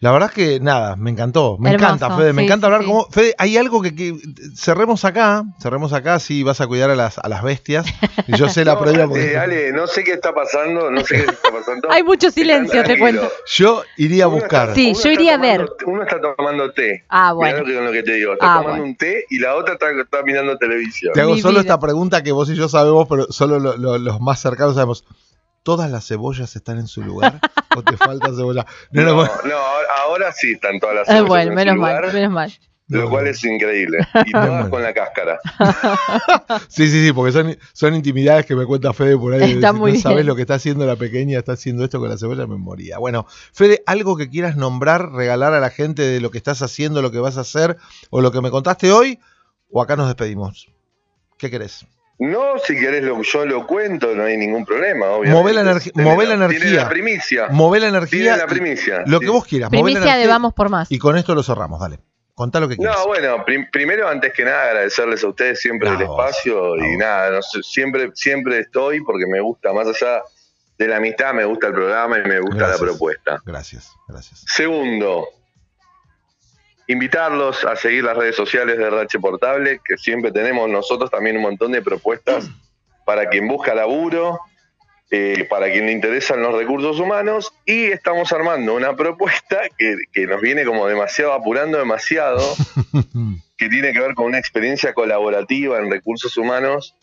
La 0.00 0.12
verdad 0.12 0.28
es 0.28 0.34
que 0.36 0.60
nada, 0.60 0.94
me 0.94 1.10
encantó, 1.10 1.56
me 1.58 1.70
Hermoso, 1.70 1.94
encanta, 1.94 2.16
Fede, 2.16 2.32
me 2.32 2.42
sí, 2.42 2.46
encanta 2.46 2.66
sí, 2.68 2.72
hablar 2.72 2.80
sí. 2.82 2.86
con 2.86 2.96
vos. 2.98 3.06
Fede, 3.10 3.34
hay 3.36 3.56
algo 3.56 3.82
que, 3.82 3.96
que- 3.96 4.14
cerremos 4.54 5.04
acá, 5.04 5.42
cerremos 5.60 5.92
acá, 5.92 6.20
si 6.20 6.44
vas 6.44 6.60
a 6.60 6.68
cuidar 6.68 6.90
a 6.90 6.94
las, 6.94 7.18
a 7.18 7.28
las 7.28 7.42
bestias. 7.42 7.84
Y 8.28 8.36
yo 8.36 8.48
sé 8.48 8.64
la 8.64 8.74
No, 8.78 8.80
previa 8.82 9.08
porque 9.08 9.36
Ale, 9.36 9.72
no 9.72 9.88
sé 9.88 10.04
qué 10.04 10.12
está 10.12 10.32
pasando, 10.32 10.88
no 10.88 11.00
sé 11.04 11.16
qué 11.16 11.22
está 11.32 11.50
pasando. 11.50 11.90
Hay 11.90 12.04
mucho 12.04 12.30
silencio, 12.30 12.84
te 12.84 12.96
cuento. 12.96 13.28
yo 13.48 13.82
iría 13.96 14.24
a 14.24 14.28
buscar. 14.28 14.68
está- 14.68 14.74
Sí, 14.76 14.90
uno 14.90 14.92
yo 14.92 14.98
está 15.10 15.12
iría 15.20 15.34
a 15.34 15.38
ver. 15.38 15.66
tomando- 15.66 15.76
Uno 15.86 16.02
está 16.04 16.20
tomando 16.36 16.72
té. 16.72 17.04
Ah, 17.08 17.34
Mirá 17.36 17.60
bueno. 17.60 17.64
que, 17.64 17.72
lo 17.86 17.90
que 17.92 18.02
te 18.04 18.12
digo, 18.12 18.32
está 18.34 18.44
Ah, 18.46 18.58
tomando 18.58 18.70
bueno. 18.70 18.84
un 18.84 18.96
té 18.96 19.24
y 19.30 19.38
la 19.40 19.56
otra 19.56 19.74
está, 19.74 19.86
está 19.90 20.22
mirando 20.22 20.56
televisión. 20.58 21.12
Te 21.12 21.22
hago 21.22 21.34
Mi 21.34 21.40
solo 21.40 21.54
vida. 21.54 21.62
esta 21.62 21.80
pregunta 21.80 22.22
que 22.22 22.30
vos 22.30 22.48
y 22.50 22.54
yo 22.54 22.68
sabemos, 22.68 23.08
pero 23.08 23.26
solo 23.32 23.58
lo- 23.58 23.76
lo- 23.76 23.98
los 23.98 24.20
más 24.20 24.40
cercanos 24.40 24.74
sabemos. 24.74 25.04
¿Todas 25.62 25.90
las 25.90 26.06
cebollas 26.06 26.54
están 26.56 26.78
en 26.78 26.86
su 26.86 27.02
lugar? 27.02 27.40
¿O 27.76 27.82
te 27.82 27.96
falta 27.96 28.28
cebolla? 28.34 28.64
No, 28.90 29.02
no, 29.02 29.08
No, 29.10 29.14
bueno. 29.16 29.32
no, 29.44 29.54
ahora- 29.56 29.88
ahora 30.06 30.32
sí 30.32 30.52
están 30.52 30.80
todas 30.80 30.94
las 30.96 31.08
Ah, 31.08 31.16
cebollas 31.18 31.28
bueno, 31.28 31.42
en 31.42 31.48
su 31.50 31.54
menos 31.56 31.74
lugar. 31.76 32.02
mal, 32.04 32.12
menos 32.14 32.32
mal. 32.32 32.52
lo 32.90 33.02
No, 33.02 33.10
cual 33.10 33.24
no. 33.24 33.30
es 33.30 33.44
increíble. 33.44 33.98
Y 34.24 34.32
todas 34.32 34.68
con 34.70 34.82
la 34.82 34.94
cáscara. 34.94 35.38
Sí, 36.68 36.88
sí, 36.88 37.04
sí, 37.06 37.12
porque 37.12 37.32
son, 37.32 37.56
son 37.74 37.94
intimidades 37.94 38.46
que 38.46 38.56
me 38.56 38.64
cuenta 38.64 38.92
Fede 38.94 39.16
por 39.18 39.34
ahí. 39.34 39.52
Está 39.52 39.72
no 39.72 39.80
muy 39.80 39.98
sabes 39.98 40.24
lo 40.24 40.34
que 40.34 40.42
está 40.42 40.54
haciendo 40.54 40.86
la 40.86 40.96
pequeña, 40.96 41.38
está 41.38 41.52
haciendo 41.52 41.84
esto 41.84 41.98
con 42.00 42.08
la 42.08 42.16
cebolla, 42.16 42.46
me 42.46 42.56
moría. 42.56 42.96
Bueno, 42.98 43.26
Fede, 43.52 43.82
algo 43.86 44.16
que 44.16 44.30
quieras 44.30 44.56
nombrar, 44.56 45.12
regalar 45.12 45.52
a 45.52 45.60
la 45.60 45.68
gente 45.70 46.02
de 46.02 46.20
lo 46.20 46.30
que 46.30 46.38
estás 46.38 46.62
haciendo, 46.62 47.02
lo 47.02 47.10
que 47.10 47.18
vas 47.18 47.36
a 47.36 47.42
hacer, 47.42 47.76
o 48.10 48.20
lo 48.22 48.32
que 48.32 48.40
me 48.40 48.50
contaste 48.50 48.90
hoy, 48.92 49.18
o 49.70 49.82
acá 49.82 49.96
nos 49.96 50.06
despedimos. 50.06 50.72
¿Qué 51.36 51.50
querés? 51.50 51.84
No, 52.20 52.58
si 52.58 52.74
querés 52.78 53.04
lo, 53.04 53.22
yo 53.22 53.46
lo 53.46 53.66
cuento, 53.66 54.14
no 54.14 54.24
hay 54.24 54.36
ningún 54.36 54.64
problema, 54.64 55.06
obviamente. 55.06 55.32
Mové 55.38 55.52
la 55.52 55.62
energi- 55.62 55.92
mové 55.94 56.26
la 56.26 56.34
energía. 56.34 56.60
Tiene 56.60 56.76
la 56.76 56.88
primicia. 56.88 57.46
Mové 57.50 57.78
la 57.80 57.88
energía. 57.88 58.36
la 58.36 58.46
primicia. 58.46 59.02
Lo 59.06 59.20
que 59.20 59.28
vos 59.28 59.44
quieras. 59.46 59.70
la 59.72 59.80
Primicia 59.80 60.16
de 60.16 60.26
Vamos 60.26 60.52
por 60.52 60.68
Más. 60.68 60.90
Y 60.90 60.98
con 60.98 61.16
esto 61.16 61.34
lo 61.34 61.42
cerramos, 61.44 61.80
dale. 61.80 62.00
Contá 62.34 62.58
lo 62.60 62.68
que 62.68 62.76
quieras. 62.76 62.96
No, 62.98 63.06
bueno, 63.06 63.44
prim- 63.44 63.68
primero, 63.70 64.08
antes 64.08 64.32
que 64.32 64.44
nada, 64.44 64.64
agradecerles 64.64 65.22
a 65.24 65.28
ustedes 65.28 65.60
siempre 65.60 65.88
el 65.90 66.02
espacio 66.02 66.76
y 66.76 66.96
nada, 66.96 67.30
no 67.30 67.42
sé, 67.42 67.62
siempre, 67.62 68.10
siempre 68.14 68.60
estoy 68.60 69.00
porque 69.02 69.26
me 69.26 69.40
gusta, 69.40 69.72
más 69.72 69.86
allá 69.88 70.22
de 70.76 70.86
la 70.88 70.96
amistad, 70.98 71.34
me 71.34 71.44
gusta 71.44 71.66
el 71.68 71.72
programa 71.72 72.18
y 72.18 72.22
me 72.28 72.38
gusta 72.40 72.56
Gracias. 72.56 72.80
la 72.80 72.86
propuesta. 72.86 73.38
Gracias, 73.44 73.90
gracias. 74.06 74.44
Segundo, 74.46 75.26
invitarlos 76.88 77.64
a 77.64 77.76
seguir 77.76 78.02
las 78.04 78.16
redes 78.16 78.34
sociales 78.34 78.76
de 78.78 78.84
RH 78.84 79.20
Portable, 79.20 79.80
que 79.84 79.96
siempre 79.96 80.32
tenemos 80.32 80.68
nosotros 80.68 81.10
también 81.10 81.36
un 81.36 81.42
montón 81.42 81.72
de 81.72 81.82
propuestas 81.82 82.50
para 83.04 83.28
quien 83.28 83.46
busca 83.46 83.74
laburo, 83.74 84.40
eh, 85.10 85.46
para 85.48 85.70
quien 85.70 85.86
le 85.86 85.92
interesan 85.92 86.42
los 86.42 86.54
recursos 86.54 86.98
humanos, 86.98 87.52
y 87.64 87.84
estamos 87.86 88.32
armando 88.32 88.74
una 88.74 88.96
propuesta 88.96 89.60
que, 89.78 89.96
que 90.12 90.26
nos 90.26 90.40
viene 90.40 90.64
como 90.64 90.86
demasiado 90.86 91.32
apurando 91.32 91.78
demasiado, 91.78 92.42
que 93.56 93.68
tiene 93.68 93.92
que 93.92 94.00
ver 94.00 94.14
con 94.14 94.26
una 94.26 94.38
experiencia 94.38 94.92
colaborativa 94.94 95.78
en 95.78 95.90
recursos 95.90 96.36
humanos 96.36 96.94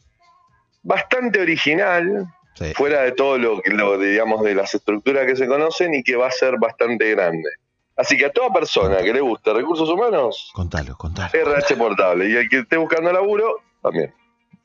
bastante 0.83 1.39
original, 1.41 2.27
Sí. 2.57 2.71
fuera 2.73 3.01
de 3.01 3.11
todo 3.11 3.37
lo 3.37 3.61
que 3.61 3.71
lo, 3.71 3.97
digamos 3.97 4.41
de 4.41 4.55
las 4.55 4.73
estructuras 4.73 5.25
que 5.25 5.35
se 5.35 5.45
conocen 5.45 5.93
y 5.93 6.03
que 6.03 6.15
va 6.15 6.27
a 6.27 6.31
ser 6.31 6.57
bastante 6.57 7.11
grande. 7.11 7.49
Así 7.97 8.17
que 8.17 8.25
a 8.25 8.31
toda 8.31 8.51
persona 8.51 8.97
que 8.97 9.13
le 9.13 9.21
guste 9.21 9.53
recursos 9.53 9.87
humanos, 9.89 10.51
Contalo, 10.53 10.97
contalo. 10.97 11.29
RH 11.33 11.75
portable. 11.77 12.29
Y 12.29 12.35
el 12.35 12.49
que 12.49 12.59
esté 12.59 12.77
buscando 12.77 13.11
laburo, 13.11 13.61
también. 13.81 14.13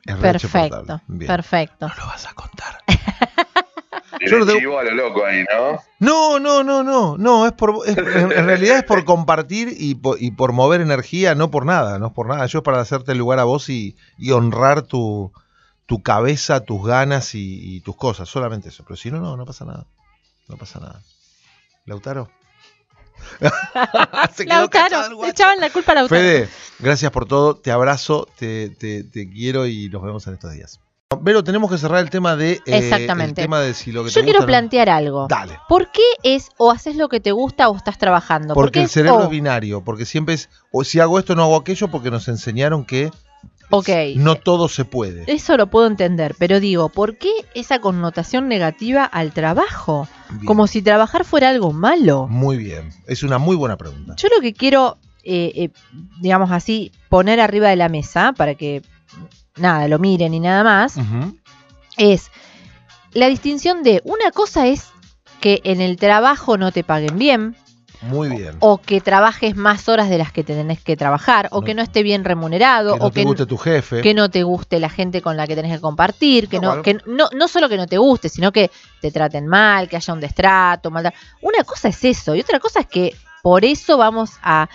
RH 0.05 0.47
Perfecto, 0.49 1.01
perfecto. 1.27 1.87
No 1.87 1.95
lo 1.95 2.05
vas 2.07 2.25
a 2.27 2.33
contar. 2.33 2.77
Yo 4.19 4.37
le 4.37 4.45
no 4.45 4.45
tengo- 4.45 4.77
a 4.79 4.83
lo 4.83 4.91
loco 4.91 5.25
ahí, 5.25 5.43
¿no? 5.51 5.79
No, 5.99 6.39
no, 6.39 6.63
no, 6.63 6.83
no, 6.83 7.17
no, 7.17 7.45
es 7.47 7.53
por, 7.53 7.87
es- 7.87 7.97
en, 7.97 8.31
en 8.31 8.45
realidad 8.45 8.77
es 8.79 8.83
por 8.83 9.05
compartir 9.05 9.69
y 9.77 9.95
por, 9.95 10.21
y 10.21 10.31
por 10.31 10.51
mover 10.51 10.81
energía, 10.81 11.33
no 11.33 11.49
por 11.49 11.65
nada, 11.65 11.97
no 11.99 12.07
es 12.07 12.13
por 12.13 12.27
nada. 12.27 12.45
Yo 12.47 12.59
es 12.59 12.63
para 12.63 12.79
hacerte 12.81 13.15
lugar 13.15 13.39
a 13.39 13.45
vos 13.45 13.69
y, 13.69 13.95
y 14.17 14.31
honrar 14.31 14.81
tu, 14.83 15.31
tu 15.85 16.03
cabeza, 16.03 16.63
tus 16.65 16.85
ganas 16.85 17.33
y, 17.35 17.75
y 17.77 17.81
tus 17.81 17.95
cosas, 17.95 18.27
solamente 18.29 18.69
eso. 18.69 18.83
Pero 18.83 18.95
si 18.97 19.09
no, 19.09 19.19
no, 19.19 19.37
no 19.37 19.45
pasa 19.45 19.65
nada, 19.65 19.85
no 20.49 20.57
pasa 20.57 20.79
nada. 20.79 21.01
Lautaro. 21.85 22.29
Se 24.35 24.45
quedó 24.45 24.69
callado 24.69 25.05
el 25.05 25.11
Lautaro, 25.11 25.25
echaban 25.25 25.59
la 25.59 25.69
culpa 25.69 25.91
a 25.93 25.95
Lautaro. 25.95 26.21
Fede, 26.21 26.49
gracias 26.79 27.11
por 27.11 27.25
todo, 27.27 27.55
te 27.55 27.71
abrazo, 27.71 28.27
te, 28.37 28.69
te- 28.69 29.03
te 29.03 29.29
quiero 29.29 29.65
y 29.67 29.89
nos 29.89 30.01
vemos 30.03 30.25
en 30.27 30.33
estos 30.35 30.51
días. 30.53 30.79
Pero 31.25 31.43
tenemos 31.43 31.69
que 31.69 31.77
cerrar 31.77 31.99
el 31.99 32.09
tema 32.09 32.37
de 32.37 32.53
eh, 32.53 32.61
Exactamente. 32.65 33.41
el 33.41 33.45
tema 33.45 33.59
de 33.59 33.73
si 33.73 33.91
lo 33.91 34.03
que 34.05 34.09
te 34.11 34.15
Yo 34.15 34.21
quiero 34.23 34.39
gusta, 34.39 34.45
¿no? 34.45 34.47
plantear 34.47 34.89
algo. 34.89 35.27
Dale. 35.29 35.59
¿Por 35.67 35.91
qué 35.91 36.01
es 36.23 36.47
o 36.57 36.71
haces 36.71 36.95
lo 36.95 37.09
que 37.09 37.19
te 37.19 37.33
gusta 37.33 37.67
o 37.67 37.75
estás 37.75 37.97
trabajando? 37.97 38.53
Porque 38.53 38.79
el 38.79 38.85
es 38.85 38.91
cerebro 38.91 39.17
o? 39.19 39.23
es 39.23 39.29
binario, 39.29 39.83
porque 39.83 40.05
siempre 40.05 40.35
es, 40.35 40.49
o 40.71 40.85
si 40.85 41.01
hago 41.01 41.19
esto 41.19 41.35
no 41.35 41.43
hago 41.43 41.57
aquello, 41.57 41.89
porque 41.89 42.11
nos 42.11 42.29
enseñaron 42.29 42.85
que 42.85 43.11
Ok. 43.71 43.89
no 44.15 44.35
todo 44.35 44.67
se 44.67 44.85
puede. 44.85 45.23
Eso 45.27 45.57
lo 45.57 45.67
puedo 45.67 45.87
entender, 45.87 46.35
pero 46.37 46.59
digo, 46.59 46.89
¿por 46.89 47.17
qué 47.17 47.31
esa 47.53 47.79
connotación 47.79 48.47
negativa 48.47 49.03
al 49.03 49.33
trabajo? 49.33 50.07
Bien. 50.29 50.45
Como 50.45 50.67
si 50.67 50.81
trabajar 50.81 51.25
fuera 51.25 51.49
algo 51.49 51.73
malo. 51.73 52.27
Muy 52.27 52.57
bien, 52.57 52.91
es 53.07 53.23
una 53.23 53.37
muy 53.37 53.55
buena 53.55 53.77
pregunta. 53.77 54.15
Yo 54.17 54.27
lo 54.35 54.41
que 54.41 54.53
quiero, 54.53 54.97
eh, 55.23 55.51
eh, 55.55 55.69
digamos 56.21 56.51
así, 56.51 56.91
poner 57.09 57.39
arriba 57.39 57.69
de 57.69 57.75
la 57.75 57.89
mesa 57.89 58.33
para 58.33 58.55
que 58.55 58.81
nada, 59.55 59.87
lo 59.87 59.99
miren 59.99 60.33
y 60.33 60.39
nada 60.39 60.63
más, 60.63 60.95
es 61.97 62.31
la 63.13 63.27
distinción 63.27 63.83
de 63.83 64.01
una 64.05 64.31
cosa 64.31 64.67
es 64.67 64.87
que 65.39 65.61
en 65.63 65.81
el 65.81 65.97
trabajo 65.97 66.57
no 66.57 66.71
te 66.71 66.83
paguen 66.83 67.17
bien, 67.17 67.55
Muy 68.03 68.29
bien. 68.29 68.55
o 68.59 68.79
que 68.79 68.99
trabajes 69.01 69.55
más 69.55 69.87
horas 69.87 70.09
de 70.09 70.17
las 70.17 70.31
que 70.31 70.43
tenés 70.43 70.81
que 70.83 70.97
trabajar, 70.97 71.47
o 71.51 71.59
No- 71.59 71.65
que 71.65 71.73
no 71.75 71.81
esté 71.83 72.01
bien 72.03 72.23
remunerado, 72.23 72.93
que 72.93 72.99
no 72.99 73.05
o 73.05 73.11
te 73.11 73.19
que, 73.21 73.25
guste 73.25 73.45
tu 73.45 73.57
jefe. 73.57 74.01
que 74.01 74.13
no 74.13 74.29
te 74.29 74.43
guste 74.43 74.79
la 74.79 74.89
gente 74.89 75.21
con 75.21 75.37
la 75.37 75.45
que 75.47 75.55
tenés 75.55 75.73
que 75.75 75.81
compartir, 75.81 76.47
que 76.49 76.59
No, 76.59 76.81
que 76.81 76.97
no, 77.05 77.29
no 77.33 77.47
solo 77.47 77.69
que 77.69 77.77
no 77.77 77.85
te 77.87 77.97
guste, 77.97 78.29
sino 78.29 78.51
que 78.51 78.71
te 79.01 79.11
traten 79.11 79.45
mal, 79.47 79.87
que 79.87 79.97
haya 79.97 80.13
un 80.13 80.19
destrato, 80.19 80.89
maldad. 80.91 81.13
Una 81.41 81.63
cosa 81.63 81.89
es 81.89 82.03
eso, 82.03 82.35
y 82.35 82.41
otra 82.41 82.59
cosa 82.59 82.79
es 82.81 82.87
que 82.87 83.15
por 83.43 83.65
eso 83.65 83.97
vamos 83.97 84.31
a 84.41 84.67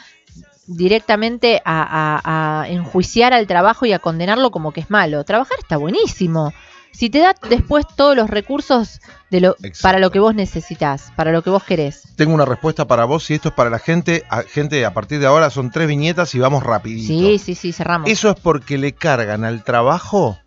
directamente 0.68 1.62
a, 1.64 1.82
a- 2.24 2.62
a 2.62 2.68
enjuiciar 2.68 3.32
al 3.32 3.46
trabajo 3.46 3.86
y 3.86 3.92
a 3.92 3.98
condenarlo 3.98 4.50
como 4.50 4.72
que 4.72 4.80
es 4.80 4.90
malo. 4.90 5.24
Trabajar 5.24 5.56
está 5.60 5.76
buenísimo. 5.76 6.52
Si 6.96 7.10
te 7.10 7.18
da 7.18 7.34
después 7.50 7.84
todos 7.94 8.16
los 8.16 8.30
recursos 8.30 9.00
de 9.30 9.42
lo, 9.42 9.50
Exacto. 9.62 9.78
para 9.82 9.98
lo 9.98 10.10
que 10.10 10.18
vos 10.18 10.34
necesitas, 10.34 11.12
para 11.14 11.30
lo 11.30 11.42
que 11.42 11.50
vos 11.50 11.62
querés. 11.62 12.08
Tengo 12.16 12.32
una 12.32 12.46
respuesta 12.46 12.86
para 12.86 13.04
vos 13.04 13.30
y 13.30 13.34
esto 13.34 13.50
es 13.50 13.54
para 13.54 13.68
la 13.68 13.78
gente. 13.78 14.24
A, 14.30 14.42
gente, 14.44 14.82
a 14.86 14.94
partir 14.94 15.20
de 15.20 15.26
ahora 15.26 15.50
son 15.50 15.70
tres 15.70 15.88
viñetas 15.88 16.34
y 16.34 16.38
vamos 16.38 16.62
rapidito. 16.62 17.08
Sí, 17.08 17.38
sí, 17.38 17.54
sí, 17.54 17.74
cerramos. 17.74 18.08
Eso 18.08 18.30
es 18.30 18.36
porque 18.40 18.78
le 18.78 18.94
cargan 18.94 19.44
al 19.44 19.62
trabajo 19.62 20.38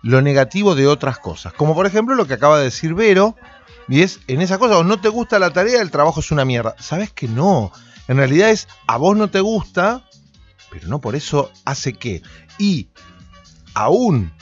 lo 0.00 0.22
negativo 0.22 0.74
de 0.74 0.86
otras 0.86 1.18
cosas. 1.18 1.52
Como 1.52 1.74
por 1.74 1.84
ejemplo 1.84 2.14
lo 2.14 2.26
que 2.26 2.34
acaba 2.34 2.56
de 2.56 2.64
decir 2.64 2.94
Vero. 2.94 3.36
Y 3.86 4.00
es, 4.00 4.20
en 4.28 4.40
esa 4.40 4.56
cosa, 4.56 4.78
o 4.78 4.84
no 4.84 4.98
te 5.02 5.10
gusta 5.10 5.38
la 5.38 5.50
tarea, 5.50 5.82
el 5.82 5.90
trabajo 5.90 6.20
es 6.20 6.30
una 6.30 6.46
mierda. 6.46 6.74
¿Sabes 6.78 7.12
que 7.12 7.28
no? 7.28 7.70
En 8.06 8.16
realidad 8.16 8.48
es, 8.48 8.66
a 8.86 8.96
vos 8.96 9.14
no 9.14 9.28
te 9.28 9.40
gusta, 9.40 10.08
pero 10.70 10.88
no 10.88 11.02
por 11.02 11.16
eso 11.16 11.50
hace 11.66 11.92
que. 11.92 12.22
Y 12.58 12.88
aún 13.74 14.32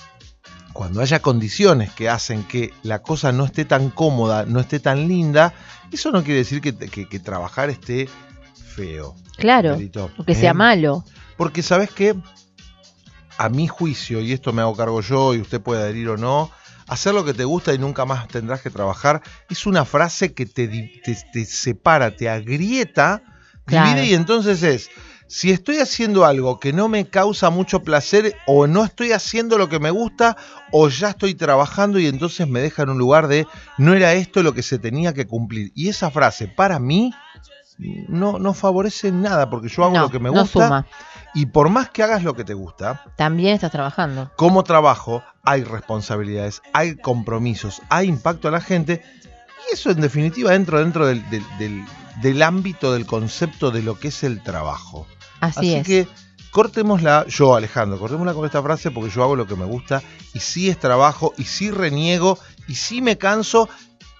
cuando 0.77 1.01
haya 1.01 1.21
condiciones 1.21 1.91
que 1.93 2.09
hacen 2.09 2.45
que 2.45 2.73
la 2.83 3.01
cosa 3.03 3.33
no 3.33 3.45
esté 3.47 3.65
tan 3.65 3.91
cómoda, 3.91 4.45
no 4.47 4.61
esté 4.61 4.79
tan 4.79 5.09
linda, 5.09 5.55
eso 5.91 6.11
no 6.13 6.23
quiere 6.23 6.39
decir 6.41 6.61
que, 6.61 6.77
que- 6.77 7.09
que 7.09 7.19
trabajar 7.19 7.71
esté 7.71 8.09
feo. 8.75 9.17
claro, 9.39 9.79
o 10.19 10.25
que 10.25 10.35
sea 10.35 10.51
¿Eh? 10.51 10.55
malo. 10.55 11.05
Porque 11.37 11.63
sabes 11.63 11.91
que 11.91 12.15
a 13.39 13.49
mi 13.49 13.67
juicio, 13.69 14.21
y 14.21 14.33
esto 14.33 14.53
me 14.53 14.63
hago 14.63 14.77
cargo 14.77 15.01
yo 15.01 15.35
y 15.35 15.41
usted 15.41 15.61
puede 15.61 15.83
adherir 15.83 16.09
o 16.11 16.17
no, 16.17 16.51
hacer 16.89 17.15
lo 17.15 17.25
que 17.25 17.35
te 17.35 17.45
gusta 17.45 17.75
y 17.75 17.79
nunca 17.79 18.05
más 18.05 18.29
tendrás 18.29 18.63
que 18.63 18.71
trabajar 18.71 19.23
es 19.51 19.67
una 19.67 19.85
frase 19.85 20.33
que 20.35 20.47
te, 20.47 20.69
di- 20.69 21.01
te- 21.03 21.17
te 21.33 21.45
separa, 21.45 22.15
te 22.17 22.29
agrieta, 22.31 23.23
Claro. 23.65 23.89
divide 24.01 24.07
y 24.07 24.15
entonces 24.15 24.63
es, 24.63 24.89
si 25.29 25.51
estoy 25.51 25.79
haciendo 25.79 26.25
algo 26.25 26.61
que 26.61 26.73
no 26.73 26.89
me 26.89 27.07
causa 27.07 27.51
mucho 27.51 27.83
placer 27.83 28.37
o 28.47 28.67
no 28.67 28.85
estoy 28.85 29.13
haciendo 29.13 29.59
lo 29.59 29.69
que 29.69 29.81
me 29.81 29.91
gusta 29.91 30.37
o 30.73 30.89
ya 30.89 31.11
estoy 31.11 31.35
trabajando 31.35 31.99
y 31.99 32.07
entonces 32.07 32.47
me 32.49 32.61
deja 32.61 32.83
en 32.85 32.91
un 32.91 32.99
lugar 32.99 33.27
de 33.29 33.47
no 33.79 33.95
era 33.95 34.13
esto 34.15 34.43
lo 34.43 34.55
que 34.55 34.63
se 34.63 34.79
tenía 34.79 35.13
que 35.15 35.27
cumplir. 35.27 35.73
Y 35.75 35.89
esa 35.89 36.11
frase 36.11 36.47
para 36.49 36.79
mí 36.79 37.13
no, 38.09 38.39
no 38.39 38.55
favorece 38.55 39.13
nada 39.13 39.51
porque 39.51 39.69
yo 39.69 39.85
hago 39.85 39.95
no, 39.97 40.03
lo 40.03 40.11
que 40.11 40.19
me 40.19 40.31
no 40.31 40.41
gusta 40.43 40.67
suma. 40.67 40.87
y 41.35 41.47
por 41.47 41.69
más 41.69 41.91
que 41.91 42.03
hagas 42.03 42.23
lo 42.23 42.35
que 42.35 42.45
te 42.45 42.55
gusta, 42.55 43.03
También 43.17 43.55
estás 43.55 43.71
trabajando. 43.73 44.31
como 44.37 44.65
trabajo 44.65 45.23
hay 45.43 45.63
responsabilidades, 45.65 46.63
hay 46.73 46.97
compromisos, 46.97 47.83
hay 47.91 48.09
impacto 48.09 48.49
a 48.49 48.51
la 48.53 48.61
gente 48.61 49.03
y 49.69 49.75
eso 49.75 49.91
en 49.91 50.01
definitiva 50.01 50.55
entra 50.55 50.79
dentro 50.81 51.07
del, 51.07 51.29
del- 51.31 51.45
del- 51.59 51.85
del 52.23 52.43
ámbito 52.43 52.95
del 52.95 53.05
concepto 53.05 53.71
de 53.71 53.83
lo 53.83 53.99
que 53.99 54.09
es 54.09 54.23
el 54.23 54.43
trabajo. 54.43 55.07
Así, 55.47 55.75
Así 55.75 55.75
es. 55.75 55.87
que 55.87 56.09
cortémosla, 56.51 57.27
yo 57.29 57.55
Alejandro, 57.55 57.99
cortémosla 57.99 58.35
con 58.35 58.47
esta 58.47 58.63
frase 58.63 58.91
porque 58.91 59.11
yo 59.11 59.23
hago 59.23 59.37
lo 59.37 59.47
que 59.47 59.57
me 59.57 59.67
gusta 59.67 60.03
y 60.33 60.41
sí 60.41 60.71
es 60.71 60.79
trabajo 60.79 61.35
y 61.37 61.45
sí 61.45 61.71
reniego 61.71 62.39
y 62.67 62.77
sí 62.77 63.03
me 63.03 63.19
canso, 63.19 63.69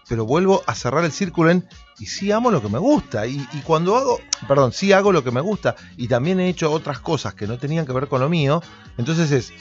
pero 0.09 0.27
vuelvo 0.27 0.63
a 0.67 0.75
cerrar 0.75 1.05
el 1.05 1.13
círculo 1.13 1.51
en 1.51 1.67
y 1.99 2.07
sí 2.07 2.31
amo 2.31 2.51
lo 2.51 2.61
que 2.61 2.69
me 2.69 2.79
gusta 2.79 3.27
y, 3.27 3.37
y 3.55 3.61
cuando 3.61 3.97
hago, 3.97 4.21
perdón, 4.47 4.73
sí 4.73 4.93
hago 4.93 5.13
lo 5.13 5.25
que 5.25 5.31
me 5.31 5.41
gusta 5.41 5.77
y 5.97 6.09
también 6.09 6.39
he 6.41 6.49
hecho 6.49 6.71
otras 6.71 7.01
cosas 7.01 7.33
que 7.33 7.47
no 7.47 7.57
tenían 7.59 7.87
que 7.87 7.93
ver 7.93 8.07
con 8.07 8.21
lo 8.21 8.29
mío, 8.29 8.63
entonces 8.99 9.31
es, 9.33 9.53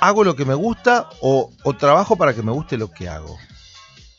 hago 0.00 0.24
lo 0.24 0.34
que 0.34 0.46
me 0.46 0.54
gusta 0.54 1.10
o, 1.20 1.50
o 1.62 1.72
trabajo 1.74 2.16
para 2.16 2.34
que 2.34 2.42
me 2.42 2.52
guste 2.52 2.78
lo 2.78 2.90
que 2.90 3.08
hago. 3.08 3.38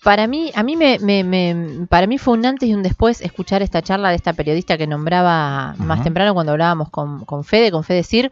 Para 0.05 0.27
mí, 0.27 0.51
a 0.55 0.61
mí 0.63 0.75
me, 0.77 0.99
me- 0.99 1.23
me- 1.23 1.87
para 1.87 2.05
mí 2.07 2.17
fue 2.19 2.35
un 2.35 2.45
antes 2.45 2.69
y 2.69 2.73
un 2.75 2.83
después 2.83 3.19
escuchar 3.21 3.61
esta 3.63 3.81
charla 3.81 4.09
de 4.09 4.15
esta 4.15 4.33
periodista 4.33 4.77
que 4.77 4.85
nombraba 4.87 5.73
más 5.79 6.03
temprano 6.03 6.33
cuando 6.35 6.51
hablábamos 6.51 6.89
con, 6.91 7.25
con 7.25 7.43
Fede, 7.43 7.71
con 7.71 7.83
Fede 7.83 8.03
Sir. 8.03 8.31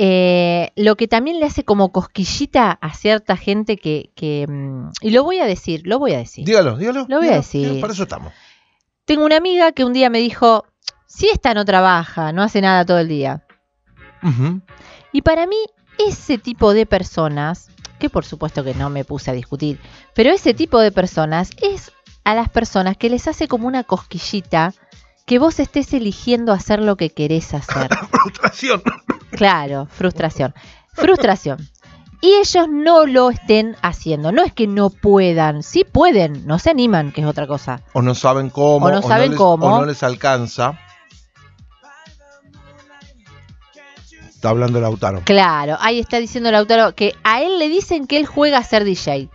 Eh, 0.00 0.70
lo 0.76 0.96
que 0.96 1.08
también 1.08 1.40
le 1.40 1.46
hace 1.46 1.64
como 1.64 1.90
cosquillita 1.90 2.70
a 2.80 2.94
cierta 2.94 3.36
gente 3.36 3.76
que, 3.76 4.12
que, 4.14 4.46
mm, 4.48 4.90
y 5.00 5.10
lo 5.10 5.24
voy 5.24 5.40
a 5.40 5.46
decir, 5.46 5.82
lo 5.84 5.98
voy 5.98 6.12
a 6.12 6.18
decir. 6.18 6.44
Dígalo, 6.46 6.76
dígalo. 6.76 7.06
Lo 7.08 7.18
voy 7.18 7.28
a 7.28 7.32
decir. 7.38 7.62
dígalo, 7.62 7.80
para 7.80 7.92
eso 7.92 8.04
estamos. 8.04 8.32
Tengo 9.04 9.24
una 9.24 9.36
amiga 9.38 9.72
que 9.72 9.84
un 9.84 9.92
día 9.92 10.08
me 10.10 10.20
dijo, 10.20 10.64
Si 11.06 11.26
esta 11.28 11.52
no 11.54 11.64
trabaja, 11.64 12.32
no 12.32 12.42
hace 12.44 12.60
nada 12.60 12.86
todo 12.86 12.98
el 13.00 13.08
día. 13.08 13.42
Y 15.12 15.22
para 15.22 15.46
mí, 15.48 15.56
ese 15.98 16.38
tipo 16.38 16.72
de 16.74 16.86
personas, 16.86 17.70
que 17.98 18.10
por 18.10 18.24
supuesto 18.24 18.64
que 18.64 18.74
no 18.74 18.90
me 18.90 19.04
puse 19.04 19.30
a 19.30 19.34
discutir, 19.34 19.80
pero 20.14 20.30
ese 20.30 20.54
tipo 20.54 20.78
de 20.80 20.92
personas 20.92 21.50
es 21.60 21.92
a 22.24 22.34
las 22.34 22.48
personas 22.48 22.96
que 22.96 23.10
les 23.10 23.26
hace 23.26 23.48
como 23.48 23.66
una 23.66 23.84
cosquillita 23.84 24.74
que 25.26 25.38
vos 25.38 25.60
estés 25.60 25.92
eligiendo 25.92 26.52
hacer 26.52 26.80
lo 26.80 26.96
que 26.96 27.10
querés 27.10 27.52
hacer. 27.54 27.88
Frustración. 28.10 28.82
Claro, 29.30 29.86
frustración. 29.90 30.54
Frustración. 30.94 31.68
Y 32.20 32.32
ellos 32.32 32.66
no 32.68 33.06
lo 33.06 33.30
estén 33.30 33.76
haciendo. 33.82 34.32
No 34.32 34.42
es 34.42 34.52
que 34.52 34.66
no 34.66 34.90
puedan, 34.90 35.62
sí 35.62 35.84
pueden, 35.84 36.46
no 36.46 36.58
se 36.58 36.70
animan, 36.70 37.12
que 37.12 37.20
es 37.20 37.26
otra 37.26 37.46
cosa. 37.46 37.82
O 37.92 38.02
no 38.02 38.14
saben 38.14 38.50
cómo. 38.50 38.86
O 38.86 38.90
no 38.90 39.02
saben 39.02 39.30
les, 39.30 39.38
cómo. 39.38 39.66
O 39.66 39.78
no 39.80 39.86
les 39.86 40.02
alcanza. 40.02 40.78
Está 44.28 44.50
hablando 44.50 44.80
Lautaro. 44.80 45.22
Claro, 45.24 45.76
ahí 45.80 45.98
está 45.98 46.18
diciendo 46.18 46.50
Lautaro 46.50 46.94
que 46.94 47.14
a 47.24 47.42
él 47.42 47.58
le 47.58 47.68
dicen 47.68 48.06
que 48.06 48.18
él 48.18 48.26
juega 48.26 48.58
a 48.58 48.64
ser 48.64 48.84
DJ. 48.84 49.30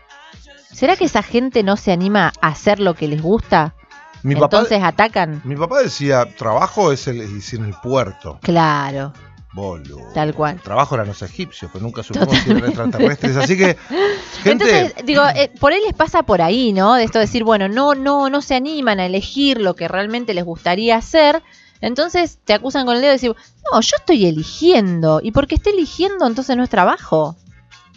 ¿Será 0.71 0.95
que 0.95 1.05
esa 1.05 1.23
gente 1.23 1.63
no 1.63 1.77
se 1.77 1.91
anima 1.91 2.33
a 2.41 2.47
hacer 2.47 2.79
lo 2.79 2.95
que 2.95 3.07
les 3.07 3.21
gusta? 3.21 3.75
Mi 4.23 4.35
papá, 4.35 4.57
Entonces 4.57 4.81
atacan. 4.81 5.41
mi 5.43 5.55
papá 5.55 5.83
decía, 5.83 6.25
trabajo 6.37 6.91
es 6.91 7.07
el, 7.07 7.21
es 7.21 7.53
en 7.53 7.65
el 7.65 7.73
puerto. 7.83 8.39
Claro, 8.41 9.11
Boludo. 9.53 10.11
Tal 10.15 10.33
cual. 10.33 10.59
Trabajo 10.61 10.95
eran 10.95 11.07
los 11.07 11.21
egipcios, 11.21 11.69
pero 11.71 11.83
nunca 11.83 12.01
supimos 12.01 12.35
si 12.39 12.49
eran 12.49 12.65
extraterrestres. 12.65 13.37
Así 13.37 13.55
que, 13.55 13.77
gente, 14.43 14.51
Entonces, 14.51 15.05
digo, 15.05 15.21
eh, 15.35 15.51
por 15.59 15.71
ahí 15.71 15.81
les 15.85 15.93
pasa 15.93 16.23
por 16.23 16.41
ahí, 16.41 16.73
¿no? 16.73 16.95
De 16.95 17.03
esto 17.03 17.19
de 17.19 17.25
decir, 17.25 17.43
bueno, 17.43 17.67
no, 17.67 17.93
no, 17.93 18.31
no 18.31 18.41
se 18.41 18.55
animan 18.55 18.99
a 18.99 19.05
elegir 19.05 19.61
lo 19.61 19.75
que 19.75 19.87
realmente 19.87 20.33
les 20.33 20.43
gustaría 20.43 20.97
hacer. 20.97 21.43
Entonces 21.85 22.39
te 22.45 22.53
acusan 22.53 22.85
con 22.85 22.95
el 22.95 23.01
dedo 23.01 23.11
y 23.11 23.15
decir, 23.15 23.35
no, 23.71 23.81
yo 23.81 23.95
estoy 23.97 24.25
eligiendo. 24.25 25.19
Y 25.21 25.31
porque 25.31 25.55
esté 25.55 25.71
eligiendo, 25.71 26.25
entonces 26.25 26.55
no 26.55 26.63
es 26.63 26.69
trabajo. 26.69 27.35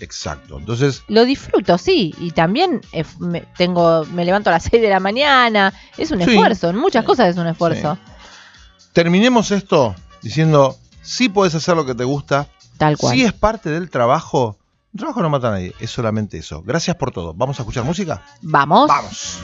exacto. 0.00 0.58
Entonces, 0.58 1.02
Lo 1.08 1.24
disfruto, 1.24 1.78
sí. 1.78 2.14
Y 2.18 2.32
también 2.32 2.80
eh, 2.92 3.04
me, 3.20 3.42
tengo, 3.56 4.04
me 4.06 4.24
levanto 4.24 4.50
a 4.50 4.54
las 4.54 4.64
6 4.70 4.82
de 4.82 4.90
la 4.90 5.00
mañana. 5.00 5.72
Es 5.96 6.10
un 6.10 6.20
Sí. 6.22 6.30
esfuerzo. 6.32 6.68
En 6.70 6.76
muchas 6.76 7.04
cosas 7.04 7.28
es 7.28 7.36
un 7.36 7.46
esfuerzo. 7.46 7.96
terminemos 8.92 9.50
esto 9.52 9.94
diciendo, 10.22 10.76
sí 11.02 11.28
puedes 11.28 11.54
hacer 11.54 11.76
lo 11.76 11.86
que 11.86 11.94
te 11.94 12.04
gusta, 12.04 12.48
Tal 12.78 12.96
cual. 12.98 13.14
sí 13.14 13.22
es 13.24 13.32
parte 13.32 13.70
del 13.70 13.88
trabajo. 13.88 14.58
El 14.94 14.98
trabajo 15.00 15.22
no 15.22 15.30
mata 15.30 15.48
a 15.48 15.50
nadie, 15.52 15.74
es 15.78 15.90
solamente 15.90 16.38
eso. 16.38 16.62
Gracias 16.62 16.96
por 16.96 17.10
todo. 17.12 17.34
¿Vamos 17.34 17.58
a 17.58 17.62
escuchar 17.62 17.84
música? 17.84 18.22
Vamos. 18.42 18.88
Vamos. 18.88 19.38